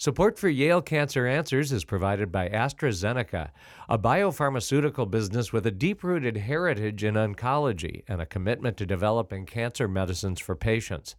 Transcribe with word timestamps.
Support 0.00 0.38
for 0.38 0.48
Yale 0.48 0.80
Cancer 0.80 1.26
Answers 1.26 1.72
is 1.72 1.84
provided 1.84 2.32
by 2.32 2.48
AstraZeneca, 2.48 3.50
a 3.86 3.98
biopharmaceutical 3.98 5.10
business 5.10 5.52
with 5.52 5.66
a 5.66 5.70
deep 5.70 6.02
rooted 6.02 6.38
heritage 6.38 7.04
in 7.04 7.16
oncology 7.16 8.02
and 8.08 8.18
a 8.18 8.24
commitment 8.24 8.78
to 8.78 8.86
developing 8.86 9.44
cancer 9.44 9.86
medicines 9.86 10.40
for 10.40 10.56
patients. 10.56 11.16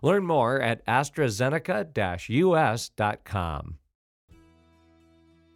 Learn 0.00 0.24
more 0.24 0.58
at 0.62 0.82
AstraZeneca 0.86 2.26
US.com. 2.30 3.76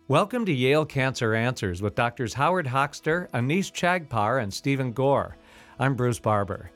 Welcome 0.06 0.44
to 0.44 0.52
Yale 0.52 0.84
Cancer 0.84 1.34
Answers 1.34 1.80
with 1.80 1.94
Doctors 1.94 2.34
Howard 2.34 2.66
Hochster, 2.66 3.30
Anees 3.30 3.72
Chagpar, 3.72 4.42
and 4.42 4.52
Stephen 4.52 4.92
Gore. 4.92 5.38
I'm 5.78 5.94
Bruce 5.94 6.20
Barber. 6.20 6.70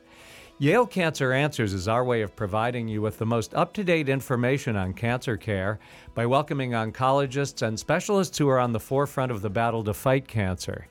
Yale 0.61 0.85
Cancer 0.85 1.31
Answers 1.33 1.73
is 1.73 1.87
our 1.87 2.05
way 2.05 2.21
of 2.21 2.35
providing 2.35 2.87
you 2.87 3.01
with 3.01 3.17
the 3.17 3.25
most 3.25 3.51
up 3.55 3.73
to 3.73 3.83
date 3.83 4.07
information 4.07 4.75
on 4.75 4.93
cancer 4.93 5.35
care 5.35 5.79
by 6.13 6.23
welcoming 6.27 6.69
oncologists 6.73 7.63
and 7.63 7.79
specialists 7.79 8.37
who 8.37 8.47
are 8.47 8.59
on 8.59 8.71
the 8.71 8.79
forefront 8.79 9.31
of 9.31 9.41
the 9.41 9.49
battle 9.49 9.83
to 9.83 9.91
fight 9.91 10.27
cancer. 10.27 10.85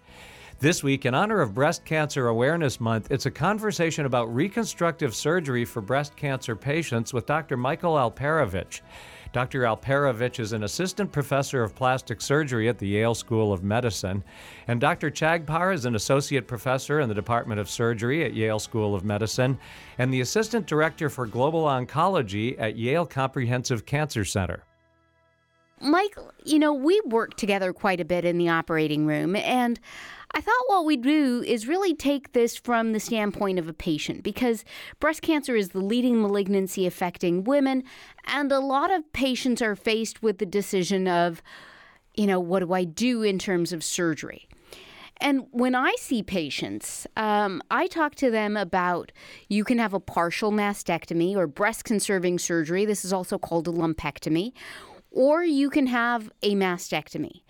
This 0.58 0.82
week, 0.82 1.06
in 1.06 1.14
honor 1.14 1.40
of 1.40 1.54
Breast 1.54 1.84
Cancer 1.84 2.26
Awareness 2.26 2.80
Month, 2.80 3.12
it's 3.12 3.26
a 3.26 3.30
conversation 3.30 4.06
about 4.06 4.34
reconstructive 4.34 5.14
surgery 5.14 5.64
for 5.64 5.80
breast 5.80 6.16
cancer 6.16 6.56
patients 6.56 7.14
with 7.14 7.26
Dr. 7.26 7.56
Michael 7.56 7.94
Alperovich. 7.94 8.80
Dr. 9.32 9.60
Alperovich 9.60 10.40
is 10.40 10.52
an 10.52 10.64
assistant 10.64 11.12
professor 11.12 11.62
of 11.62 11.76
plastic 11.76 12.20
surgery 12.20 12.68
at 12.68 12.78
the 12.78 12.88
Yale 12.88 13.14
School 13.14 13.52
of 13.52 13.62
Medicine, 13.62 14.24
and 14.66 14.80
Dr. 14.80 15.08
Chagpar 15.10 15.72
is 15.72 15.84
an 15.84 15.94
associate 15.94 16.48
professor 16.48 16.98
in 16.98 17.08
the 17.08 17.14
Department 17.14 17.60
of 17.60 17.70
Surgery 17.70 18.24
at 18.24 18.34
Yale 18.34 18.58
School 18.58 18.94
of 18.94 19.04
Medicine 19.04 19.56
and 19.98 20.12
the 20.12 20.20
assistant 20.20 20.66
director 20.66 21.08
for 21.08 21.26
global 21.26 21.64
oncology 21.64 22.56
at 22.58 22.76
Yale 22.76 23.06
Comprehensive 23.06 23.86
Cancer 23.86 24.24
Center. 24.24 24.64
Mike, 25.80 26.16
you 26.44 26.58
know, 26.58 26.74
we 26.74 27.00
work 27.06 27.36
together 27.36 27.72
quite 27.72 28.00
a 28.00 28.04
bit 28.04 28.24
in 28.24 28.36
the 28.36 28.48
operating 28.48 29.06
room, 29.06 29.34
and 29.34 29.80
I 30.32 30.40
thought 30.40 30.64
what 30.66 30.84
we'd 30.84 31.02
do 31.02 31.42
is 31.44 31.66
really 31.66 31.94
take 31.94 32.32
this 32.32 32.56
from 32.56 32.92
the 32.92 33.00
standpoint 33.00 33.58
of 33.58 33.66
a 33.66 33.72
patient 33.72 34.22
because 34.22 34.64
breast 35.00 35.22
cancer 35.22 35.56
is 35.56 35.70
the 35.70 35.80
leading 35.80 36.20
malignancy 36.20 36.86
affecting 36.86 37.44
women, 37.44 37.82
and 38.26 38.52
a 38.52 38.60
lot 38.60 38.90
of 38.90 39.10
patients 39.12 39.62
are 39.62 39.74
faced 39.74 40.22
with 40.22 40.38
the 40.38 40.46
decision 40.46 41.08
of, 41.08 41.42
you 42.14 42.26
know, 42.26 42.38
what 42.38 42.60
do 42.60 42.72
I 42.72 42.84
do 42.84 43.22
in 43.22 43.38
terms 43.38 43.72
of 43.72 43.82
surgery? 43.82 44.48
And 45.22 45.46
when 45.50 45.74
I 45.74 45.94
see 45.98 46.22
patients, 46.22 47.06
um, 47.16 47.60
I 47.70 47.88
talk 47.88 48.14
to 48.16 48.30
them 48.30 48.56
about 48.56 49.12
you 49.48 49.64
can 49.64 49.78
have 49.78 49.92
a 49.92 50.00
partial 50.00 50.50
mastectomy 50.50 51.36
or 51.36 51.46
breast 51.46 51.84
conserving 51.84 52.38
surgery. 52.38 52.86
This 52.86 53.04
is 53.04 53.12
also 53.12 53.38
called 53.38 53.68
a 53.68 53.70
lumpectomy, 53.70 54.52
or 55.10 55.44
you 55.44 55.70
can 55.70 55.86
have 55.86 56.30
a 56.42 56.54
mastectomy. 56.54 57.42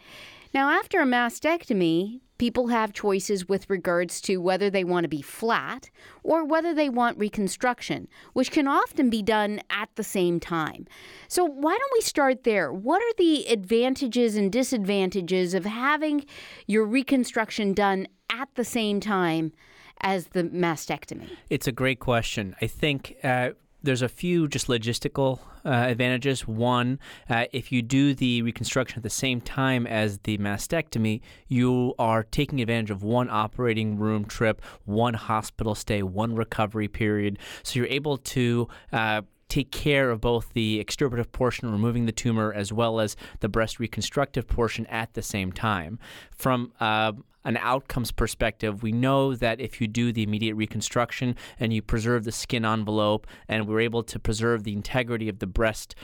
Now, 0.52 0.70
after 0.70 1.00
a 1.00 1.06
mastectomy, 1.06 2.20
people 2.38 2.68
have 2.68 2.92
choices 2.92 3.48
with 3.48 3.70
regards 3.70 4.20
to 4.22 4.38
whether 4.38 4.68
they 4.68 4.82
want 4.82 5.04
to 5.04 5.08
be 5.08 5.22
flat 5.22 5.90
or 6.24 6.44
whether 6.44 6.74
they 6.74 6.88
want 6.88 7.18
reconstruction, 7.18 8.08
which 8.32 8.50
can 8.50 8.66
often 8.66 9.10
be 9.10 9.22
done 9.22 9.60
at 9.70 9.90
the 9.94 10.02
same 10.02 10.40
time. 10.40 10.86
So, 11.28 11.44
why 11.44 11.76
don't 11.76 11.92
we 11.92 12.00
start 12.00 12.42
there? 12.42 12.72
What 12.72 13.00
are 13.00 13.14
the 13.16 13.46
advantages 13.46 14.36
and 14.36 14.50
disadvantages 14.50 15.54
of 15.54 15.66
having 15.66 16.24
your 16.66 16.84
reconstruction 16.84 17.72
done 17.74 18.08
at 18.32 18.48
the 18.56 18.64
same 18.64 18.98
time 18.98 19.52
as 20.00 20.28
the 20.28 20.44
mastectomy? 20.44 21.28
It's 21.48 21.68
a 21.68 21.72
great 21.72 22.00
question. 22.00 22.56
I 22.60 22.66
think. 22.66 23.16
Uh, 23.22 23.50
there's 23.82 24.02
a 24.02 24.08
few 24.08 24.48
just 24.48 24.66
logistical 24.66 25.38
uh, 25.64 25.70
advantages. 25.70 26.46
One, 26.46 26.98
uh, 27.28 27.46
if 27.52 27.72
you 27.72 27.82
do 27.82 28.14
the 28.14 28.42
reconstruction 28.42 28.98
at 28.98 29.02
the 29.02 29.10
same 29.10 29.40
time 29.40 29.86
as 29.86 30.18
the 30.18 30.38
mastectomy, 30.38 31.20
you 31.48 31.94
are 31.98 32.22
taking 32.22 32.60
advantage 32.60 32.90
of 32.90 33.02
one 33.02 33.28
operating 33.30 33.98
room 33.98 34.24
trip, 34.24 34.62
one 34.84 35.14
hospital 35.14 35.74
stay, 35.74 36.02
one 36.02 36.34
recovery 36.34 36.88
period. 36.88 37.38
So 37.62 37.78
you're 37.78 37.88
able 37.88 38.18
to 38.18 38.68
uh, 38.92 39.22
take 39.48 39.70
care 39.70 40.10
of 40.10 40.20
both 40.20 40.52
the 40.54 40.82
extirpative 40.82 41.30
portion, 41.32 41.70
removing 41.70 42.06
the 42.06 42.12
tumor, 42.12 42.52
as 42.52 42.72
well 42.72 43.00
as 43.00 43.16
the 43.40 43.48
breast 43.48 43.78
reconstructive 43.78 44.46
portion 44.46 44.86
at 44.86 45.12
the 45.14 45.22
same 45.22 45.52
time. 45.52 45.98
From 46.30 46.72
uh, 46.80 47.12
an 47.44 47.56
outcomes 47.58 48.12
perspective, 48.12 48.82
we 48.82 48.92
know 48.92 49.34
that 49.34 49.60
if 49.60 49.80
you 49.80 49.88
do 49.88 50.12
the 50.12 50.22
immediate 50.22 50.54
reconstruction 50.54 51.36
and 51.58 51.72
you 51.72 51.82
preserve 51.82 52.24
the 52.24 52.32
skin 52.32 52.64
envelope 52.64 53.26
and 53.48 53.66
we're 53.66 53.80
able 53.80 54.02
to 54.02 54.18
preserve 54.18 54.64
the 54.64 54.72
integrity 54.72 55.28
of 55.28 55.38
the 55.38 55.46
breast 55.46 55.94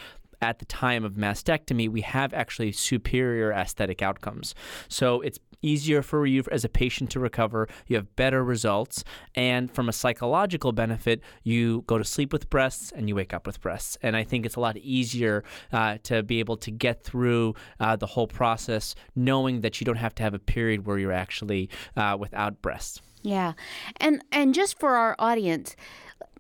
at 0.41 0.59
the 0.59 0.65
time 0.65 1.05
of 1.05 1.15
mastectomy, 1.15 1.89
we 1.89 2.03
have 2.03 2.33
actually 2.35 2.73
superior 2.73 3.53
aesthetic 3.53 4.03
outcomes. 4.03 4.55
So 4.89 5.21
it's 5.21 5.39
easier 5.63 6.03
for 6.03 6.27
you 6.27 6.43
as 6.53 6.65
a 6.65 6.69
patient 6.69 7.11
to 7.11 7.21
recover. 7.21 7.69
You 7.87 7.97
have 7.97 8.15
better 8.17 8.45
results. 8.45 9.05
And 9.35 9.71
from 9.71 9.89
a 9.89 9.93
psychological 9.93 10.73
benefit, 10.73 11.21
you 11.43 11.83
go 11.87 11.99
to 11.99 12.05
sleep 12.05 12.33
with 12.33 12.49
breasts 12.51 12.93
and 12.93 13.09
you 13.09 13.15
wake 13.15 13.35
up 13.35 13.47
with 13.47 13.61
breasts. 13.61 13.97
And 14.03 14.17
I 14.17 14.25
think 14.25 14.47
it's 14.47 14.57
a 14.57 14.61
lot 14.61 14.77
easier 14.77 15.45
uh, 15.73 15.99
to 16.05 16.23
be 16.23 16.41
able 16.41 16.57
to 16.59 16.71
get 16.71 17.03
through 17.03 17.55
uh, 17.81 17.97
the 17.97 18.07
whole 18.07 18.27
process 18.27 18.95
knowing 19.15 19.61
that 19.63 19.81
you 19.81 19.85
don't 19.85 19.97
have 19.97 20.15
to 20.17 20.23
have 20.23 20.35
a 20.35 20.39
period 20.39 20.87
where 20.87 20.99
you're 20.99 21.13
actually 21.13 21.69
uh, 21.97 22.17
without 22.19 22.63
breasts. 22.63 23.01
Yeah. 23.23 23.55
And 23.97 24.23
and 24.31 24.55
just 24.55 24.79
for 24.79 24.91
our 24.91 25.17
audience, 25.19 25.75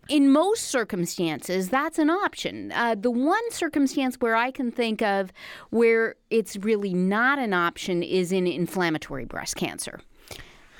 in 0.09 0.31
most 0.31 0.65
circumstances, 0.65 1.69
that's 1.69 1.99
an 1.99 2.11
option. 2.11 2.73
Uh, 2.73 2.95
the 2.95 3.11
one 3.11 3.51
circumstance 3.51 4.17
where 4.17 4.37
I 4.37 4.51
can 4.51 4.71
think 4.71 5.03
of 5.03 5.33
where 5.71 6.17
it's 6.31 6.57
really 6.57 6.95
not 6.95 7.39
an 7.39 7.53
option 7.53 8.03
is 8.03 8.33
in 8.33 8.47
inflammatory 8.47 9.25
breast 9.25 9.57
cancer. 9.57 10.01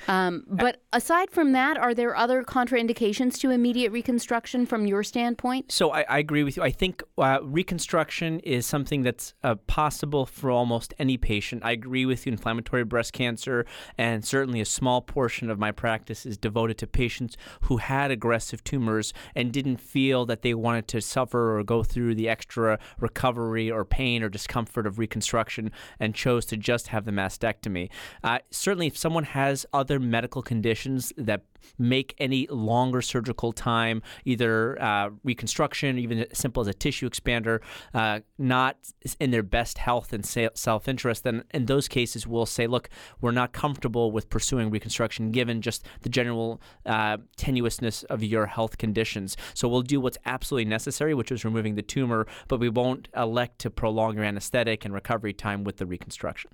Um, 0.07 0.43
but 0.47 0.81
aside 0.93 1.31
from 1.31 1.51
that, 1.51 1.77
are 1.77 1.93
there 1.93 2.15
other 2.15 2.43
contraindications 2.43 3.39
to 3.39 3.51
immediate 3.51 3.91
reconstruction 3.91 4.65
from 4.65 4.87
your 4.87 5.03
standpoint? 5.03 5.71
So 5.71 5.91
I, 5.91 6.01
I 6.01 6.19
agree 6.19 6.43
with 6.43 6.57
you. 6.57 6.63
I 6.63 6.71
think 6.71 7.03
uh, 7.17 7.39
reconstruction 7.43 8.39
is 8.39 8.65
something 8.65 9.03
that's 9.03 9.33
uh, 9.43 9.55
possible 9.67 10.25
for 10.25 10.49
almost 10.49 10.93
any 10.97 11.17
patient. 11.17 11.63
I 11.65 11.71
agree 11.71 12.05
with 12.05 12.25
you. 12.25 12.31
Inflammatory 12.31 12.83
breast 12.83 13.13
cancer, 13.13 13.65
and 13.97 14.23
certainly 14.23 14.61
a 14.61 14.65
small 14.65 15.01
portion 15.01 15.49
of 15.49 15.59
my 15.59 15.71
practice 15.71 16.25
is 16.25 16.37
devoted 16.37 16.77
to 16.79 16.87
patients 16.87 17.37
who 17.61 17.77
had 17.77 18.11
aggressive 18.11 18.63
tumors 18.63 19.13
and 19.35 19.51
didn't 19.51 19.77
feel 19.77 20.25
that 20.25 20.41
they 20.41 20.53
wanted 20.53 20.87
to 20.89 21.01
suffer 21.01 21.57
or 21.57 21.63
go 21.63 21.83
through 21.83 22.15
the 22.15 22.29
extra 22.29 22.79
recovery 22.99 23.69
or 23.69 23.83
pain 23.83 24.23
or 24.23 24.29
discomfort 24.29 24.87
of 24.87 24.99
reconstruction 24.99 25.71
and 25.99 26.15
chose 26.15 26.45
to 26.45 26.57
just 26.57 26.87
have 26.87 27.05
the 27.05 27.11
mastectomy. 27.11 27.89
Uh, 28.23 28.39
certainly, 28.51 28.87
if 28.87 28.97
someone 28.97 29.23
has 29.23 29.65
other 29.73 29.96
other 29.97 30.05
medical 30.05 30.41
conditions 30.41 31.13
that 31.17 31.41
make 31.77 32.15
any 32.17 32.47
longer 32.49 33.01
surgical 33.01 33.51
time, 33.51 34.01
either 34.25 34.81
uh, 34.81 35.09
reconstruction, 35.23 35.97
even 35.97 36.19
as 36.19 36.37
simple 36.37 36.61
as 36.61 36.67
a 36.67 36.73
tissue 36.73 37.09
expander, 37.09 37.61
uh, 37.93 38.19
not 38.37 38.77
in 39.19 39.31
their 39.31 39.43
best 39.43 39.77
health 39.77 40.13
and 40.13 40.25
self 40.25 40.87
interest, 40.87 41.23
then 41.23 41.43
in 41.53 41.65
those 41.65 41.87
cases, 41.87 42.25
we'll 42.27 42.45
say, 42.45 42.67
look, 42.67 42.89
we're 43.21 43.31
not 43.31 43.53
comfortable 43.53 44.11
with 44.11 44.29
pursuing 44.29 44.69
reconstruction 44.69 45.31
given 45.31 45.61
just 45.61 45.85
the 46.01 46.09
general 46.09 46.61
uh, 46.85 47.17
tenuousness 47.37 48.03
of 48.05 48.23
your 48.23 48.45
health 48.45 48.77
conditions. 48.77 49.37
So 49.53 49.67
we'll 49.67 49.81
do 49.81 49.99
what's 49.99 50.17
absolutely 50.25 50.69
necessary, 50.69 51.13
which 51.13 51.31
is 51.31 51.45
removing 51.45 51.75
the 51.75 51.81
tumor, 51.81 52.27
but 52.47 52.59
we 52.59 52.69
won't 52.69 53.07
elect 53.15 53.59
to 53.59 53.69
prolong 53.69 54.15
your 54.15 54.23
anesthetic 54.23 54.85
and 54.85 54.93
recovery 54.93 55.33
time 55.33 55.63
with 55.63 55.77
the 55.77 55.85
reconstruction. 55.85 56.51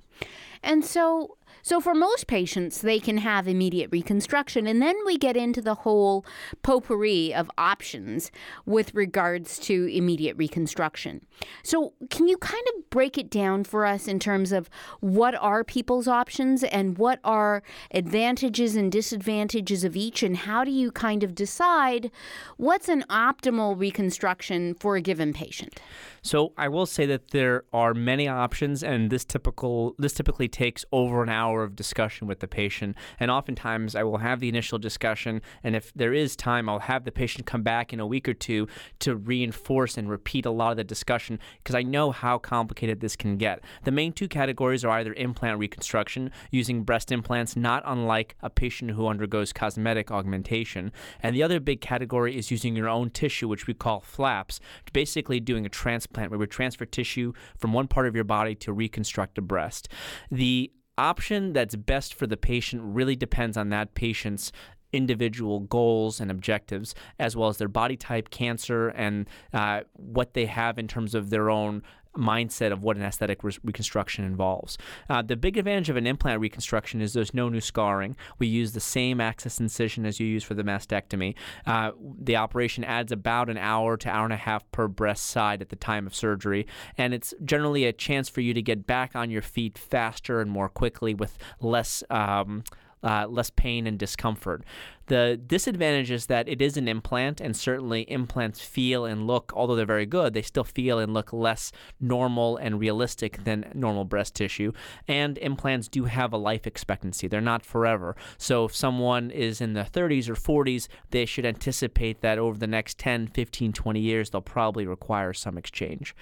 And 0.61 0.85
so, 0.85 1.37
so 1.61 1.81
for 1.81 1.93
most 1.93 2.27
patients, 2.27 2.81
they 2.81 2.99
can 2.99 3.17
have 3.17 3.47
immediate 3.47 3.89
reconstruction, 3.91 4.67
and 4.67 4.81
then 4.81 4.92
we 5.05 5.17
get 5.17 5.37
into 5.37 5.61
the 5.61 5.75
whole 5.75 6.25
potpourri 6.61 7.33
of 7.33 7.49
options 7.57 8.31
with 8.65 8.93
regards 8.93 9.59
to 9.59 9.85
immediate 9.87 10.37
reconstruction. 10.37 11.25
So, 11.63 11.93
can 12.09 12.27
you 12.27 12.37
kind 12.37 12.63
of 12.75 12.89
break 12.89 13.17
it 13.17 13.29
down 13.29 13.63
for 13.63 13.85
us 13.85 14.07
in 14.07 14.19
terms 14.19 14.51
of 14.51 14.69
what 14.99 15.35
are 15.35 15.63
people's 15.63 16.07
options 16.07 16.63
and 16.63 16.97
what 16.97 17.19
are 17.23 17.63
advantages 17.91 18.75
and 18.75 18.91
disadvantages 18.91 19.83
of 19.83 19.95
each, 19.95 20.23
and 20.23 20.37
how 20.37 20.63
do 20.63 20.71
you 20.71 20.91
kind 20.91 21.23
of 21.23 21.35
decide 21.35 22.11
what's 22.57 22.89
an 22.89 23.03
optimal 23.09 23.77
reconstruction 23.77 24.73
for 24.75 24.95
a 24.95 25.01
given 25.01 25.33
patient? 25.33 25.79
So 26.25 26.53
I 26.57 26.69
will 26.69 26.85
say 26.85 27.05
that 27.07 27.31
there 27.31 27.65
are 27.73 27.93
many 27.93 28.29
options, 28.29 28.81
and 28.81 29.09
this 29.09 29.25
typical 29.25 29.93
this 29.99 30.13
typically 30.13 30.47
takes 30.47 30.85
over 30.93 31.21
an 31.21 31.27
hour 31.27 31.63
of 31.63 31.75
discussion 31.75 32.27
with 32.27 32.39
the 32.39 32.47
patient. 32.47 32.95
And 33.19 33.29
oftentimes, 33.29 33.93
I 33.93 34.03
will 34.03 34.19
have 34.19 34.39
the 34.39 34.47
initial 34.47 34.79
discussion, 34.79 35.41
and 35.65 35.75
if 35.75 35.93
there 35.93 36.13
is 36.13 36.37
time, 36.37 36.69
I'll 36.69 36.79
have 36.79 37.03
the 37.03 37.11
patient 37.11 37.45
come 37.45 37.61
back 37.61 37.91
in 37.91 37.99
a 37.99 38.07
week 38.07 38.29
or 38.29 38.33
two 38.33 38.69
to 38.99 39.17
reinforce 39.17 39.97
and 39.97 40.09
repeat 40.09 40.45
a 40.45 40.51
lot 40.51 40.71
of 40.71 40.77
the 40.77 40.85
discussion 40.85 41.39
because 41.57 41.75
I 41.75 41.83
know 41.83 42.11
how 42.11 42.37
complicated 42.37 43.01
this 43.01 43.17
can 43.17 43.35
get. 43.35 43.59
The 43.83 43.91
main 43.91 44.13
two 44.13 44.29
categories 44.29 44.85
are 44.85 44.91
either 44.91 45.13
implant 45.15 45.59
reconstruction 45.59 46.31
using 46.51 46.83
breast 46.83 47.11
implants, 47.11 47.57
not 47.57 47.83
unlike 47.85 48.37
a 48.41 48.49
patient 48.49 48.91
who 48.91 49.07
undergoes 49.07 49.51
cosmetic 49.51 50.09
augmentation, 50.09 50.93
and 51.21 51.35
the 51.35 51.43
other 51.43 51.59
big 51.59 51.81
category 51.81 52.37
is 52.37 52.49
using 52.49 52.77
your 52.77 52.87
own 52.87 53.09
tissue, 53.09 53.49
which 53.49 53.67
we 53.67 53.73
call 53.73 53.99
flaps, 53.99 54.61
basically 54.93 55.41
doing 55.41 55.65
a 55.65 55.69
transplant 55.69 56.12
transplant, 56.13 56.31
where 56.31 56.39
we 56.39 56.47
transfer 56.47 56.85
tissue 56.85 57.33
from 57.57 57.73
one 57.73 57.87
part 57.87 58.07
of 58.07 58.15
your 58.15 58.23
body 58.23 58.55
to 58.55 58.73
reconstruct 58.73 59.37
a 59.37 59.41
breast. 59.41 59.89
The 60.31 60.71
option 60.97 61.53
that's 61.53 61.75
best 61.75 62.13
for 62.13 62.27
the 62.27 62.37
patient 62.37 62.81
really 62.85 63.15
depends 63.15 63.57
on 63.57 63.69
that 63.69 63.95
patient's 63.95 64.51
individual 64.91 65.61
goals 65.61 66.19
and 66.19 66.29
objectives, 66.29 66.93
as 67.17 67.35
well 67.35 67.49
as 67.49 67.57
their 67.57 67.67
body 67.67 67.97
type, 67.97 68.29
cancer, 68.29 68.89
and 68.89 69.27
uh, 69.51 69.81
what 69.93 70.35
they 70.35 70.45
have 70.45 70.77
in 70.77 70.87
terms 70.87 71.15
of 71.15 71.31
their 71.31 71.49
own 71.49 71.81
mindset 72.17 72.71
of 72.71 72.83
what 72.83 72.97
an 72.97 73.03
aesthetic 73.03 73.43
re- 73.43 73.57
reconstruction 73.63 74.25
involves. 74.25 74.77
Uh, 75.09 75.21
the 75.21 75.35
big 75.35 75.57
advantage 75.57 75.89
of 75.89 75.97
an 75.97 76.07
implant 76.07 76.39
reconstruction 76.39 77.01
is 77.01 77.13
there's 77.13 77.33
no 77.33 77.49
new 77.49 77.61
scarring. 77.61 78.15
We 78.39 78.47
use 78.47 78.73
the 78.73 78.79
same 78.79 79.19
access 79.19 79.59
incision 79.59 80.05
as 80.05 80.19
you 80.19 80.27
use 80.27 80.43
for 80.43 80.53
the 80.53 80.63
mastectomy. 80.63 81.35
Uh, 81.65 81.91
the 82.19 82.35
operation 82.35 82.83
adds 82.83 83.11
about 83.11 83.49
an 83.49 83.57
hour 83.57 83.97
to 83.97 84.09
hour 84.09 84.25
and 84.25 84.33
a 84.33 84.37
half 84.37 84.69
per 84.71 84.87
breast 84.87 85.25
side 85.25 85.61
at 85.61 85.69
the 85.69 85.75
time 85.75 86.05
of 86.05 86.15
surgery, 86.15 86.67
and 86.97 87.13
it's 87.13 87.33
generally 87.43 87.85
a 87.85 87.93
chance 87.93 88.29
for 88.29 88.41
you 88.41 88.53
to 88.53 88.61
get 88.61 88.85
back 88.85 89.15
on 89.15 89.29
your 89.29 89.41
feet 89.41 89.77
faster 89.77 90.39
and 90.39 90.51
more 90.51 90.69
quickly 90.69 91.13
with 91.13 91.37
less. 91.59 92.03
Um, 92.09 92.63
uh, 93.03 93.27
less 93.27 93.49
pain 93.49 93.87
and 93.87 93.99
discomfort. 93.99 94.63
The 95.07 95.37
disadvantage 95.45 96.11
is 96.11 96.27
that 96.27 96.47
it 96.47 96.61
is 96.61 96.77
an 96.77 96.87
implant, 96.87 97.41
and 97.41 97.57
certainly 97.57 98.09
implants 98.09 98.61
feel 98.61 99.03
and 99.03 99.27
look, 99.27 99.51
although 99.53 99.75
they're 99.75 99.85
very 99.85 100.05
good, 100.05 100.33
they 100.33 100.41
still 100.41 100.63
feel 100.63 100.97
and 100.97 101.13
look 101.13 101.33
less 101.33 101.73
normal 101.99 102.55
and 102.55 102.79
realistic 102.79 103.43
than 103.43 103.69
normal 103.73 104.05
breast 104.05 104.33
tissue. 104.33 104.71
And 105.05 105.37
implants 105.39 105.89
do 105.89 106.05
have 106.05 106.31
a 106.31 106.37
life 106.37 106.65
expectancy, 106.65 107.27
they're 107.27 107.41
not 107.41 107.65
forever. 107.65 108.15
So 108.37 108.65
if 108.65 108.75
someone 108.75 109.29
is 109.29 109.59
in 109.59 109.73
their 109.73 109.83
30s 109.83 110.29
or 110.29 110.35
40s, 110.35 110.87
they 111.09 111.25
should 111.25 111.45
anticipate 111.45 112.21
that 112.21 112.39
over 112.39 112.57
the 112.57 112.67
next 112.67 112.97
10, 112.97 113.27
15, 113.27 113.73
20 113.73 113.99
years, 113.99 114.29
they'll 114.29 114.41
probably 114.41 114.87
require 114.87 115.33
some 115.33 115.57
exchange 115.57 116.15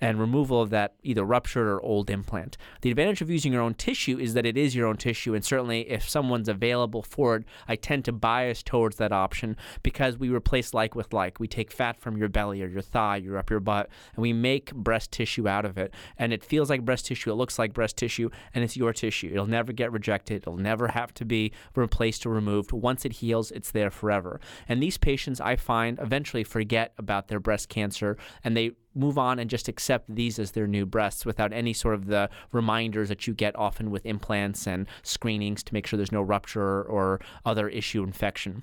and 0.00 0.18
removal 0.18 0.60
of 0.62 0.70
that 0.70 0.94
either 1.02 1.24
ruptured 1.24 1.68
or 1.68 1.82
old 1.82 2.08
implant. 2.08 2.56
The 2.80 2.90
advantage 2.90 3.20
of 3.20 3.28
using 3.28 3.52
your 3.52 3.62
own 3.62 3.74
tissue 3.74 4.18
is 4.18 4.32
that 4.34 4.46
it 4.46 4.56
is 4.56 4.74
your 4.74 4.86
own 4.86 4.96
tissue, 4.96 5.34
and 5.34 5.44
certainly 5.44 5.90
if 5.90 6.08
someone's 6.22 6.48
available 6.48 7.02
for 7.02 7.34
it, 7.34 7.44
I 7.66 7.74
tend 7.74 8.04
to 8.04 8.12
bias 8.12 8.62
towards 8.62 8.94
that 8.98 9.10
option 9.10 9.56
because 9.82 10.16
we 10.16 10.28
replace 10.28 10.72
like 10.72 10.94
with 10.94 11.12
like. 11.12 11.40
We 11.40 11.48
take 11.48 11.72
fat 11.72 12.00
from 12.00 12.16
your 12.16 12.28
belly 12.28 12.62
or 12.62 12.68
your 12.68 12.80
thigh, 12.80 13.16
your 13.16 13.38
up 13.38 13.50
your 13.50 13.58
butt, 13.58 13.88
and 14.14 14.22
we 14.22 14.32
make 14.32 14.72
breast 14.72 15.10
tissue 15.10 15.48
out 15.48 15.64
of 15.64 15.76
it. 15.76 15.92
And 16.16 16.32
it 16.32 16.44
feels 16.44 16.70
like 16.70 16.84
breast 16.84 17.06
tissue, 17.06 17.32
it 17.32 17.34
looks 17.34 17.58
like 17.58 17.72
breast 17.72 17.96
tissue, 17.96 18.30
and 18.54 18.62
it's 18.62 18.76
your 18.76 18.92
tissue. 18.92 19.30
It'll 19.32 19.46
never 19.46 19.72
get 19.72 19.90
rejected. 19.90 20.42
It'll 20.42 20.56
never 20.56 20.88
have 20.88 21.12
to 21.14 21.24
be 21.24 21.50
replaced 21.74 22.24
or 22.24 22.30
removed. 22.30 22.70
Once 22.70 23.04
it 23.04 23.14
heals, 23.14 23.50
it's 23.50 23.72
there 23.72 23.90
forever. 23.90 24.40
And 24.68 24.80
these 24.80 24.98
patients, 24.98 25.40
I 25.40 25.56
find, 25.56 25.98
eventually 25.98 26.44
forget 26.44 26.92
about 26.98 27.26
their 27.26 27.40
breast 27.40 27.68
cancer 27.68 28.16
and 28.44 28.56
they 28.56 28.76
move 28.94 29.18
on 29.18 29.38
and 29.38 29.48
just 29.50 29.68
accept 29.68 30.14
these 30.14 30.38
as 30.38 30.52
their 30.52 30.66
new 30.66 30.86
breasts 30.86 31.24
without 31.24 31.52
any 31.52 31.72
sort 31.72 31.94
of 31.94 32.06
the 32.06 32.28
reminders 32.52 33.08
that 33.08 33.26
you 33.26 33.34
get 33.34 33.56
often 33.56 33.90
with 33.90 34.06
implants 34.06 34.66
and 34.66 34.86
screenings 35.02 35.62
to 35.62 35.74
make 35.74 35.86
sure 35.86 35.96
there's 35.96 36.12
no 36.12 36.22
rupture 36.22 36.82
or 36.82 37.20
other 37.44 37.68
issue 37.68 38.02
infection. 38.02 38.62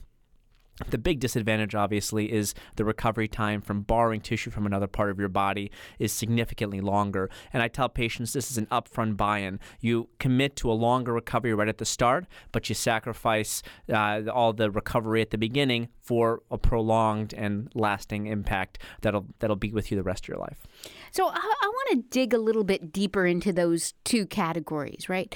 The 0.87 0.97
big 0.97 1.19
disadvantage, 1.19 1.75
obviously, 1.75 2.31
is 2.31 2.53
the 2.75 2.85
recovery 2.85 3.27
time 3.27 3.61
from 3.61 3.81
borrowing 3.81 4.21
tissue 4.21 4.49
from 4.49 4.65
another 4.65 4.87
part 4.87 5.09
of 5.09 5.19
your 5.19 5.27
body 5.29 5.71
is 5.97 6.13
significantly 6.13 6.79
longer. 6.79 7.29
And 7.51 7.61
I 7.61 7.67
tell 7.67 7.89
patients 7.89 8.33
this 8.33 8.49
is 8.49 8.57
an 8.57 8.65
upfront 8.67 9.17
buy 9.17 9.39
in. 9.39 9.59
You 9.81 10.09
commit 10.19 10.55
to 10.57 10.71
a 10.71 10.73
longer 10.73 11.13
recovery 11.13 11.53
right 11.53 11.67
at 11.67 11.79
the 11.79 11.85
start, 11.85 12.25
but 12.51 12.69
you 12.69 12.75
sacrifice 12.75 13.61
uh, 13.91 14.23
all 14.31 14.53
the 14.53 14.71
recovery 14.71 15.21
at 15.21 15.31
the 15.31 15.37
beginning 15.37 15.89
for 16.01 16.41
a 16.49 16.57
prolonged 16.57 17.33
and 17.33 17.69
lasting 17.75 18.27
impact 18.27 18.79
that'll, 19.01 19.25
that'll 19.39 19.55
be 19.55 19.71
with 19.71 19.91
you 19.91 19.97
the 19.97 20.03
rest 20.03 20.23
of 20.23 20.29
your 20.29 20.37
life. 20.37 20.65
So 21.11 21.27
I, 21.27 21.53
I 21.61 21.67
want 21.67 21.89
to 21.91 22.09
dig 22.09 22.33
a 22.33 22.39
little 22.39 22.63
bit 22.63 22.91
deeper 22.91 23.25
into 23.25 23.51
those 23.51 23.93
two 24.05 24.25
categories, 24.25 25.09
right? 25.09 25.35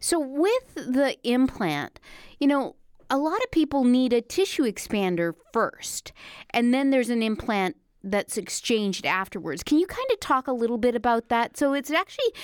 So 0.00 0.18
with 0.20 0.74
the 0.74 1.16
implant, 1.24 1.98
you 2.38 2.46
know, 2.46 2.76
a 3.14 3.18
lot 3.18 3.40
of 3.44 3.50
people 3.52 3.84
need 3.84 4.12
a 4.12 4.20
tissue 4.20 4.64
expander 4.64 5.34
first, 5.52 6.12
and 6.50 6.74
then 6.74 6.90
there's 6.90 7.10
an 7.10 7.22
implant 7.22 7.76
that's 8.02 8.36
exchanged 8.36 9.06
afterwards. 9.06 9.62
Can 9.62 9.78
you 9.78 9.86
kind 9.86 10.10
of 10.10 10.18
talk 10.18 10.48
a 10.48 10.52
little 10.52 10.78
bit 10.78 10.96
about 10.96 11.28
that? 11.28 11.56
So 11.56 11.74
it's 11.74 11.92
actually 11.92 12.34